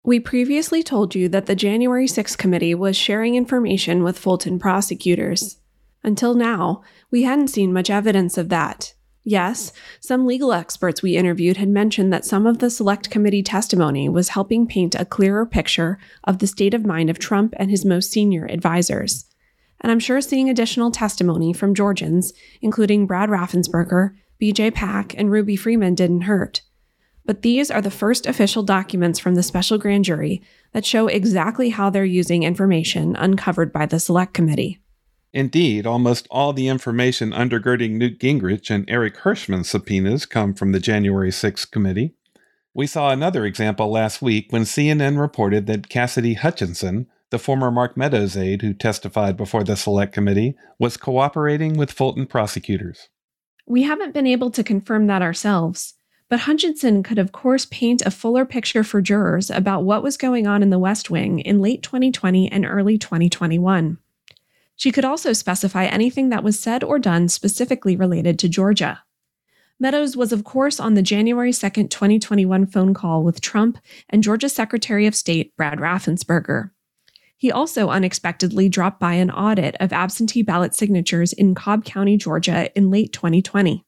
We 0.04 0.20
previously 0.20 0.82
told 0.82 1.14
you 1.14 1.30
that 1.30 1.46
the 1.46 1.56
January 1.56 2.06
6 2.06 2.36
committee 2.36 2.74
was 2.74 2.94
sharing 2.94 3.36
information 3.36 4.02
with 4.02 4.18
Fulton 4.18 4.58
prosecutors. 4.58 5.60
Until 6.04 6.34
now, 6.34 6.82
we 7.10 7.22
hadn't 7.22 7.48
seen 7.48 7.72
much 7.72 7.88
evidence 7.88 8.36
of 8.36 8.50
that. 8.50 8.92
Yes, 9.28 9.72
some 9.98 10.24
legal 10.24 10.52
experts 10.52 11.02
we 11.02 11.16
interviewed 11.16 11.56
had 11.56 11.68
mentioned 11.68 12.12
that 12.12 12.24
some 12.24 12.46
of 12.46 12.60
the 12.60 12.70
select 12.70 13.10
committee 13.10 13.42
testimony 13.42 14.08
was 14.08 14.28
helping 14.28 14.68
paint 14.68 14.94
a 14.94 15.04
clearer 15.04 15.44
picture 15.44 15.98
of 16.22 16.38
the 16.38 16.46
state 16.46 16.74
of 16.74 16.86
mind 16.86 17.10
of 17.10 17.18
Trump 17.18 17.52
and 17.56 17.68
his 17.68 17.84
most 17.84 18.12
senior 18.12 18.46
advisors. 18.46 19.24
And 19.80 19.90
I'm 19.90 19.98
sure 19.98 20.20
seeing 20.20 20.48
additional 20.48 20.92
testimony 20.92 21.52
from 21.52 21.74
Georgians, 21.74 22.32
including 22.62 23.08
Brad 23.08 23.28
Raffensperger, 23.28 24.14
BJay 24.40 24.72
Pak, 24.72 25.18
and 25.18 25.28
Ruby 25.28 25.56
Freeman, 25.56 25.96
didn't 25.96 26.20
hurt. 26.20 26.62
But 27.24 27.42
these 27.42 27.68
are 27.68 27.82
the 27.82 27.90
first 27.90 28.26
official 28.26 28.62
documents 28.62 29.18
from 29.18 29.34
the 29.34 29.42
special 29.42 29.76
grand 29.76 30.04
jury 30.04 30.40
that 30.70 30.86
show 30.86 31.08
exactly 31.08 31.70
how 31.70 31.90
they're 31.90 32.04
using 32.04 32.44
information 32.44 33.16
uncovered 33.16 33.72
by 33.72 33.86
the 33.86 33.98
select 33.98 34.34
committee. 34.34 34.80
Indeed, 35.36 35.86
almost 35.86 36.26
all 36.30 36.54
the 36.54 36.66
information 36.66 37.30
undergirding 37.30 37.90
Newt 37.90 38.18
Gingrich 38.18 38.70
and 38.70 38.88
Eric 38.88 39.18
Herschmann's 39.18 39.68
subpoenas 39.68 40.24
come 40.24 40.54
from 40.54 40.72
the 40.72 40.80
January 40.80 41.28
6th 41.28 41.70
committee. 41.70 42.14
We 42.72 42.86
saw 42.86 43.10
another 43.10 43.44
example 43.44 43.92
last 43.92 44.22
week 44.22 44.46
when 44.48 44.62
CNN 44.62 45.20
reported 45.20 45.66
that 45.66 45.90
Cassidy 45.90 46.32
Hutchinson, 46.32 47.06
the 47.28 47.38
former 47.38 47.70
Mark 47.70 47.98
Meadows 47.98 48.34
aide 48.34 48.62
who 48.62 48.72
testified 48.72 49.36
before 49.36 49.62
the 49.62 49.76
Select 49.76 50.14
Committee, 50.14 50.56
was 50.78 50.96
cooperating 50.96 51.76
with 51.76 51.92
Fulton 51.92 52.26
prosecutors. 52.26 53.10
We 53.66 53.82
haven't 53.82 54.14
been 54.14 54.26
able 54.26 54.50
to 54.52 54.64
confirm 54.64 55.06
that 55.08 55.20
ourselves, 55.20 55.96
but 56.30 56.40
Hutchinson 56.40 57.02
could, 57.02 57.18
of 57.18 57.32
course, 57.32 57.66
paint 57.66 58.00
a 58.06 58.10
fuller 58.10 58.46
picture 58.46 58.82
for 58.82 59.02
jurors 59.02 59.50
about 59.50 59.84
what 59.84 60.02
was 60.02 60.16
going 60.16 60.46
on 60.46 60.62
in 60.62 60.70
the 60.70 60.78
West 60.78 61.10
Wing 61.10 61.40
in 61.40 61.60
late 61.60 61.82
2020 61.82 62.50
and 62.50 62.64
early 62.64 62.96
2021. 62.96 63.98
She 64.76 64.92
could 64.92 65.04
also 65.04 65.32
specify 65.32 65.86
anything 65.86 66.28
that 66.28 66.44
was 66.44 66.60
said 66.60 66.84
or 66.84 66.98
done 66.98 67.28
specifically 67.28 67.96
related 67.96 68.38
to 68.38 68.48
Georgia. 68.48 69.02
Meadows 69.80 70.16
was, 70.16 70.32
of 70.32 70.44
course, 70.44 70.78
on 70.78 70.94
the 70.94 71.02
January 71.02 71.52
2, 71.52 71.68
2021 71.88 72.66
phone 72.66 72.94
call 72.94 73.22
with 73.24 73.40
Trump 73.40 73.78
and 74.08 74.22
Georgia 74.22 74.48
Secretary 74.48 75.06
of 75.06 75.14
State 75.14 75.54
Brad 75.56 75.78
Raffensperger. 75.78 76.70
He 77.38 77.52
also 77.52 77.90
unexpectedly 77.90 78.70
dropped 78.70 78.98
by 78.98 79.14
an 79.14 79.30
audit 79.30 79.76
of 79.78 79.92
absentee 79.92 80.42
ballot 80.42 80.74
signatures 80.74 81.34
in 81.34 81.54
Cobb 81.54 81.84
County, 81.84 82.16
Georgia 82.16 82.70
in 82.74 82.90
late 82.90 83.12
2020. 83.12 83.84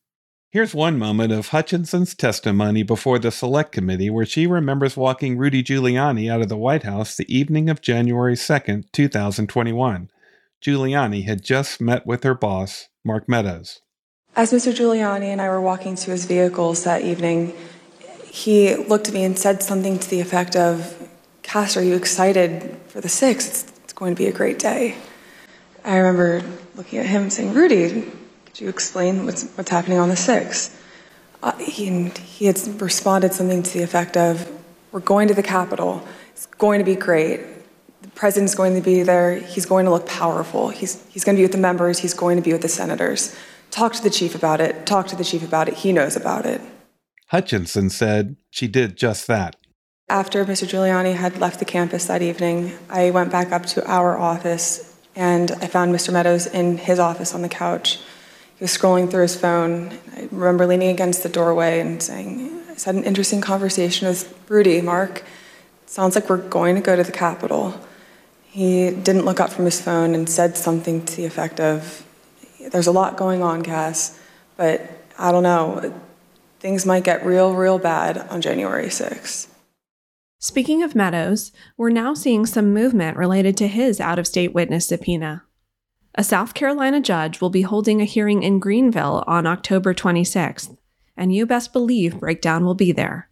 Here's 0.50 0.74
one 0.74 0.98
moment 0.98 1.32
of 1.32 1.48
Hutchinson's 1.48 2.14
testimony 2.14 2.82
before 2.82 3.18
the 3.18 3.30
Select 3.30 3.72
Committee 3.72 4.10
where 4.10 4.26
she 4.26 4.46
remembers 4.46 4.96
walking 4.96 5.36
Rudy 5.36 5.62
Giuliani 5.62 6.30
out 6.30 6.40
of 6.40 6.48
the 6.48 6.56
White 6.56 6.82
House 6.82 7.16
the 7.16 7.34
evening 7.34 7.70
of 7.70 7.82
January 7.82 8.36
2, 8.36 8.84
2021. 8.92 10.10
Giuliani 10.62 11.24
had 11.24 11.42
just 11.44 11.80
met 11.80 12.06
with 12.06 12.24
her 12.24 12.34
boss, 12.34 12.88
Mark 13.04 13.28
Meadows. 13.28 13.80
As 14.34 14.52
Mr. 14.52 14.72
Giuliani 14.72 15.26
and 15.26 15.40
I 15.40 15.48
were 15.48 15.60
walking 15.60 15.94
to 15.96 16.10
his 16.10 16.26
vehicles 16.26 16.84
that 16.84 17.02
evening, 17.02 17.54
he 18.24 18.74
looked 18.74 19.08
at 19.08 19.14
me 19.14 19.24
and 19.24 19.38
said 19.38 19.62
something 19.62 19.98
to 19.98 20.10
the 20.10 20.20
effect 20.20 20.56
of, 20.56 21.10
Cass, 21.42 21.76
are 21.76 21.82
you 21.82 21.94
excited 21.94 22.76
for 22.88 23.00
the 23.00 23.08
6th? 23.08 23.72
It's, 23.84 23.92
going 23.98 24.14
to 24.14 24.18
be 24.22 24.28
a 24.28 24.32
great 24.32 24.60
day. 24.60 24.96
I 25.84 25.96
remember 25.96 26.40
looking 26.76 27.00
at 27.00 27.06
him 27.06 27.22
and 27.22 27.32
saying, 27.32 27.52
Rudy, 27.52 28.08
could 28.46 28.60
you 28.60 28.68
explain 28.68 29.24
what's, 29.26 29.50
what's 29.56 29.70
happening 29.70 29.98
on 29.98 30.08
the 30.08 30.14
6th? 30.14 30.80
Uh, 31.42 31.56
he, 31.56 32.04
he 32.10 32.46
had 32.46 32.80
responded 32.80 33.32
something 33.32 33.64
to 33.64 33.72
the 33.76 33.82
effect 33.82 34.16
of, 34.16 34.48
We're 34.92 35.00
going 35.00 35.26
to 35.26 35.34
the 35.34 35.42
Capitol. 35.42 36.06
It's 36.30 36.46
going 36.46 36.78
to 36.78 36.84
be 36.84 36.94
great 36.94 37.40
president's 38.18 38.56
going 38.56 38.74
to 38.74 38.80
be 38.80 39.04
there. 39.04 39.36
He's 39.36 39.64
going 39.64 39.84
to 39.84 39.92
look 39.92 40.06
powerful. 40.06 40.70
He's, 40.70 41.00
he's 41.08 41.22
going 41.22 41.36
to 41.36 41.38
be 41.38 41.44
with 41.44 41.52
the 41.52 41.58
members. 41.58 42.00
He's 42.00 42.14
going 42.14 42.36
to 42.36 42.42
be 42.42 42.52
with 42.52 42.62
the 42.62 42.68
senators. 42.68 43.34
Talk 43.70 43.92
to 43.92 44.02
the 44.02 44.10
chief 44.10 44.34
about 44.34 44.60
it. 44.60 44.86
Talk 44.86 45.06
to 45.08 45.16
the 45.16 45.22
chief 45.22 45.44
about 45.44 45.68
it. 45.68 45.74
He 45.74 45.92
knows 45.92 46.16
about 46.16 46.44
it. 46.44 46.60
Hutchinson 47.28 47.90
said 47.90 48.36
she 48.50 48.66
did 48.66 48.96
just 48.96 49.28
that. 49.28 49.54
After 50.08 50.44
Mr. 50.44 50.66
Giuliani 50.66 51.14
had 51.14 51.38
left 51.38 51.60
the 51.60 51.64
campus 51.64 52.06
that 52.06 52.20
evening, 52.20 52.72
I 52.90 53.10
went 53.10 53.30
back 53.30 53.52
up 53.52 53.66
to 53.66 53.86
our 53.88 54.18
office 54.18 54.96
and 55.14 55.52
I 55.52 55.68
found 55.68 55.94
Mr. 55.94 56.12
Meadows 56.12 56.46
in 56.46 56.76
his 56.76 56.98
office 56.98 57.34
on 57.34 57.42
the 57.42 57.48
couch. 57.48 58.00
He 58.56 58.64
was 58.64 58.76
scrolling 58.76 59.08
through 59.08 59.22
his 59.22 59.36
phone. 59.36 59.96
I 60.16 60.28
remember 60.32 60.66
leaning 60.66 60.88
against 60.88 61.22
the 61.22 61.28
doorway 61.28 61.78
and 61.78 62.02
saying, 62.02 62.62
I 62.68 62.82
had 62.84 62.96
an 62.96 63.04
interesting 63.04 63.40
conversation 63.40 64.08
with 64.08 64.36
Rudy, 64.48 64.80
Mark. 64.80 65.22
Sounds 65.86 66.16
like 66.16 66.28
we're 66.28 66.48
going 66.48 66.74
to 66.74 66.80
go 66.80 66.96
to 66.96 67.04
the 67.04 67.12
Capitol. 67.12 67.78
He 68.58 68.90
didn't 68.90 69.24
look 69.24 69.38
up 69.38 69.50
from 69.50 69.66
his 69.66 69.80
phone 69.80 70.16
and 70.16 70.28
said 70.28 70.56
something 70.56 71.04
to 71.04 71.16
the 71.16 71.26
effect 71.26 71.60
of, 71.60 72.04
There's 72.72 72.88
a 72.88 72.92
lot 72.92 73.16
going 73.16 73.40
on, 73.40 73.62
Cass, 73.62 74.18
but 74.56 74.82
I 75.16 75.30
don't 75.30 75.44
know. 75.44 75.94
Things 76.58 76.84
might 76.84 77.04
get 77.04 77.24
real, 77.24 77.54
real 77.54 77.78
bad 77.78 78.18
on 78.18 78.40
January 78.40 78.86
6th. 78.86 79.46
Speaking 80.40 80.82
of 80.82 80.96
Meadows, 80.96 81.52
we're 81.76 81.90
now 81.90 82.14
seeing 82.14 82.46
some 82.46 82.74
movement 82.74 83.16
related 83.16 83.56
to 83.58 83.68
his 83.68 84.00
out 84.00 84.18
of 84.18 84.26
state 84.26 84.52
witness 84.52 84.88
subpoena. 84.88 85.44
A 86.16 86.24
South 86.24 86.52
Carolina 86.52 87.00
judge 87.00 87.40
will 87.40 87.50
be 87.50 87.62
holding 87.62 88.00
a 88.00 88.04
hearing 88.04 88.42
in 88.42 88.58
Greenville 88.58 89.22
on 89.28 89.46
October 89.46 89.94
26th, 89.94 90.76
and 91.16 91.32
you 91.32 91.46
best 91.46 91.72
believe 91.72 92.18
Breakdown 92.18 92.64
will 92.64 92.74
be 92.74 92.90
there. 92.90 93.28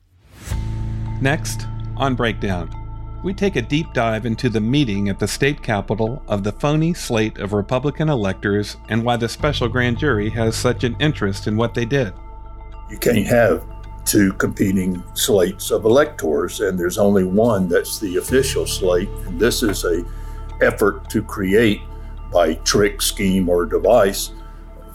Next, 1.20 1.66
on 1.96 2.14
Breakdown, 2.14 2.85
we 3.26 3.34
take 3.34 3.56
a 3.56 3.62
deep 3.62 3.92
dive 3.92 4.24
into 4.24 4.48
the 4.48 4.60
meeting 4.60 5.08
at 5.08 5.18
the 5.18 5.26
state 5.26 5.60
capitol 5.60 6.22
of 6.28 6.44
the 6.44 6.52
phony 6.52 6.94
slate 6.94 7.38
of 7.38 7.52
Republican 7.52 8.08
electors 8.08 8.76
and 8.88 9.02
why 9.02 9.16
the 9.16 9.28
special 9.28 9.68
grand 9.68 9.98
jury 9.98 10.30
has 10.30 10.54
such 10.54 10.84
an 10.84 10.94
interest 11.00 11.48
in 11.48 11.56
what 11.56 11.74
they 11.74 11.84
did. 11.84 12.14
You 12.88 12.96
can't 12.98 13.26
have 13.26 13.66
two 14.04 14.32
competing 14.34 15.02
slates 15.14 15.72
of 15.72 15.86
electors, 15.86 16.60
and 16.60 16.78
there's 16.78 16.98
only 16.98 17.24
one 17.24 17.68
that's 17.68 17.98
the 17.98 18.18
official 18.18 18.64
slate, 18.64 19.08
and 19.26 19.40
this 19.40 19.64
is 19.64 19.82
a 19.82 20.04
effort 20.62 21.10
to 21.10 21.20
create 21.20 21.80
by 22.32 22.54
trick, 22.54 23.02
scheme, 23.02 23.48
or 23.48 23.66
device 23.66 24.30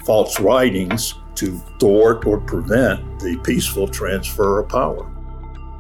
false 0.06 0.40
writings 0.40 1.16
to 1.36 1.58
thwart 1.82 2.26
or 2.26 2.40
prevent 2.40 3.20
the 3.20 3.38
peaceful 3.44 3.90
transfer 3.90 4.62
of 4.62 4.70
power. 4.70 5.12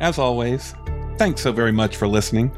As 0.01 0.17
always, 0.17 0.75
thanks 1.21 1.41
so 1.41 1.51
very 1.51 1.71
much 1.71 1.97
for 1.97 2.07
listening. 2.07 2.51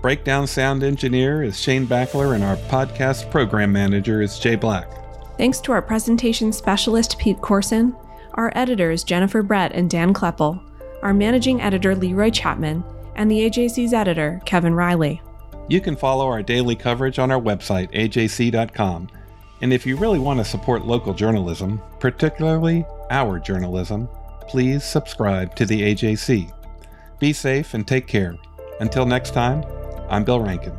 Breakdown 0.00 0.46
sound 0.46 0.82
engineer 0.82 1.42
is 1.42 1.60
Shane 1.60 1.86
Backler, 1.86 2.34
and 2.34 2.42
our 2.42 2.56
podcast 2.56 3.30
program 3.30 3.70
manager 3.70 4.22
is 4.22 4.38
Jay 4.38 4.54
Black. 4.54 4.90
Thanks 5.36 5.60
to 5.60 5.72
our 5.72 5.82
presentation 5.82 6.50
specialist, 6.50 7.18
Pete 7.18 7.42
Corson, 7.42 7.94
our 8.32 8.50
editors, 8.54 9.04
Jennifer 9.04 9.42
Brett 9.42 9.72
and 9.72 9.90
Dan 9.90 10.14
Klepal, 10.14 10.58
our 11.02 11.12
managing 11.12 11.60
editor, 11.60 11.94
Leroy 11.94 12.30
Chapman, 12.30 12.82
and 13.16 13.30
the 13.30 13.40
AJC's 13.40 13.92
editor, 13.92 14.40
Kevin 14.46 14.72
Riley. 14.72 15.20
You 15.68 15.82
can 15.82 15.94
follow 15.94 16.28
our 16.28 16.42
daily 16.42 16.76
coverage 16.76 17.18
on 17.18 17.30
our 17.30 17.40
website, 17.40 17.92
ajc.com. 17.92 19.10
And 19.60 19.70
if 19.70 19.84
you 19.84 19.98
really 19.98 20.18
want 20.18 20.38
to 20.38 20.46
support 20.46 20.86
local 20.86 21.12
journalism, 21.12 21.82
particularly 22.00 22.86
our 23.10 23.38
journalism, 23.38 24.08
please 24.48 24.82
subscribe 24.82 25.54
to 25.56 25.66
the 25.66 25.94
AJC. 25.94 26.54
Be 27.18 27.32
safe 27.32 27.74
and 27.74 27.86
take 27.86 28.06
care. 28.06 28.36
Until 28.80 29.04
next 29.04 29.32
time, 29.34 29.64
I'm 30.08 30.24
Bill 30.24 30.40
Rankin. 30.40 30.72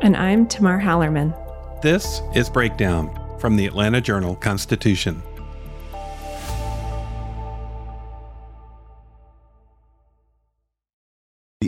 And 0.00 0.16
I'm 0.16 0.46
Tamar 0.46 0.80
Hallerman. 0.80 1.36
This 1.82 2.22
is 2.34 2.48
Breakdown 2.48 3.10
from 3.38 3.56
the 3.56 3.66
Atlanta 3.66 4.00
Journal 4.00 4.34
Constitution. 4.36 5.22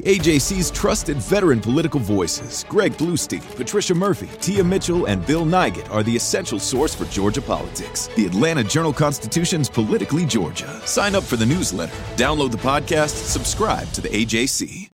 AJC's 0.04 0.70
trusted 0.70 1.16
veteran 1.16 1.62
political 1.62 1.98
voices, 1.98 2.66
Greg 2.68 2.92
Bluestein, 2.92 3.40
Patricia 3.56 3.94
Murphy, 3.94 4.28
Tia 4.38 4.62
Mitchell, 4.62 5.06
and 5.06 5.24
Bill 5.26 5.46
Nigut, 5.46 5.90
are 5.90 6.02
the 6.02 6.14
essential 6.14 6.58
source 6.58 6.94
for 6.94 7.06
Georgia 7.06 7.40
politics. 7.40 8.08
The 8.08 8.26
Atlanta 8.26 8.62
Journal 8.62 8.92
Constitution's 8.92 9.70
Politically 9.70 10.26
Georgia. 10.26 10.86
Sign 10.86 11.14
up 11.14 11.22
for 11.22 11.36
the 11.36 11.46
newsletter, 11.46 11.94
download 12.16 12.50
the 12.50 12.58
podcast, 12.58 13.30
subscribe 13.30 13.90
to 13.92 14.02
the 14.02 14.10
AJC. 14.10 14.90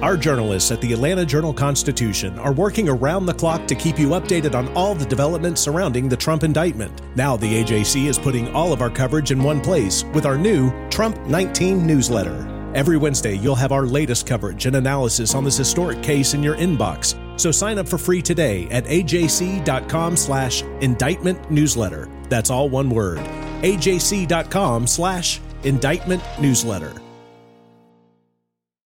Our 0.00 0.16
journalists 0.16 0.70
at 0.70 0.80
the 0.80 0.92
Atlanta 0.92 1.26
Journal 1.26 1.52
Constitution 1.52 2.38
are 2.38 2.52
working 2.52 2.88
around 2.88 3.26
the 3.26 3.34
clock 3.34 3.66
to 3.66 3.74
keep 3.74 3.98
you 3.98 4.10
updated 4.10 4.54
on 4.54 4.68
all 4.76 4.94
the 4.94 5.06
developments 5.06 5.60
surrounding 5.60 6.08
the 6.08 6.16
Trump 6.16 6.44
indictment. 6.44 7.00
Now, 7.16 7.36
the 7.36 7.64
AJC 7.64 8.06
is 8.06 8.16
putting 8.16 8.54
all 8.54 8.72
of 8.72 8.80
our 8.80 8.90
coverage 8.90 9.32
in 9.32 9.42
one 9.42 9.60
place 9.60 10.04
with 10.14 10.24
our 10.24 10.38
new 10.38 10.70
Trump 10.88 11.18
19 11.26 11.84
newsletter. 11.84 12.55
Every 12.74 12.96
Wednesday, 12.96 13.36
you'll 13.36 13.54
have 13.54 13.72
our 13.72 13.86
latest 13.86 14.26
coverage 14.26 14.66
and 14.66 14.76
analysis 14.76 15.34
on 15.34 15.44
this 15.44 15.56
historic 15.56 16.02
case 16.02 16.34
in 16.34 16.42
your 16.42 16.56
inbox. 16.56 17.14
So 17.38 17.50
sign 17.50 17.78
up 17.78 17.88
for 17.88 17.98
free 17.98 18.22
today 18.22 18.66
at 18.70 18.84
ajc.com 18.84 20.16
slash 20.16 20.62
indictment 20.80 21.50
newsletter. 21.50 22.08
That's 22.28 22.50
all 22.50 22.68
one 22.68 22.90
word. 22.90 23.18
ajc.com 23.18 24.86
slash 24.86 25.40
indictment 25.62 26.22
newsletter. 26.40 27.05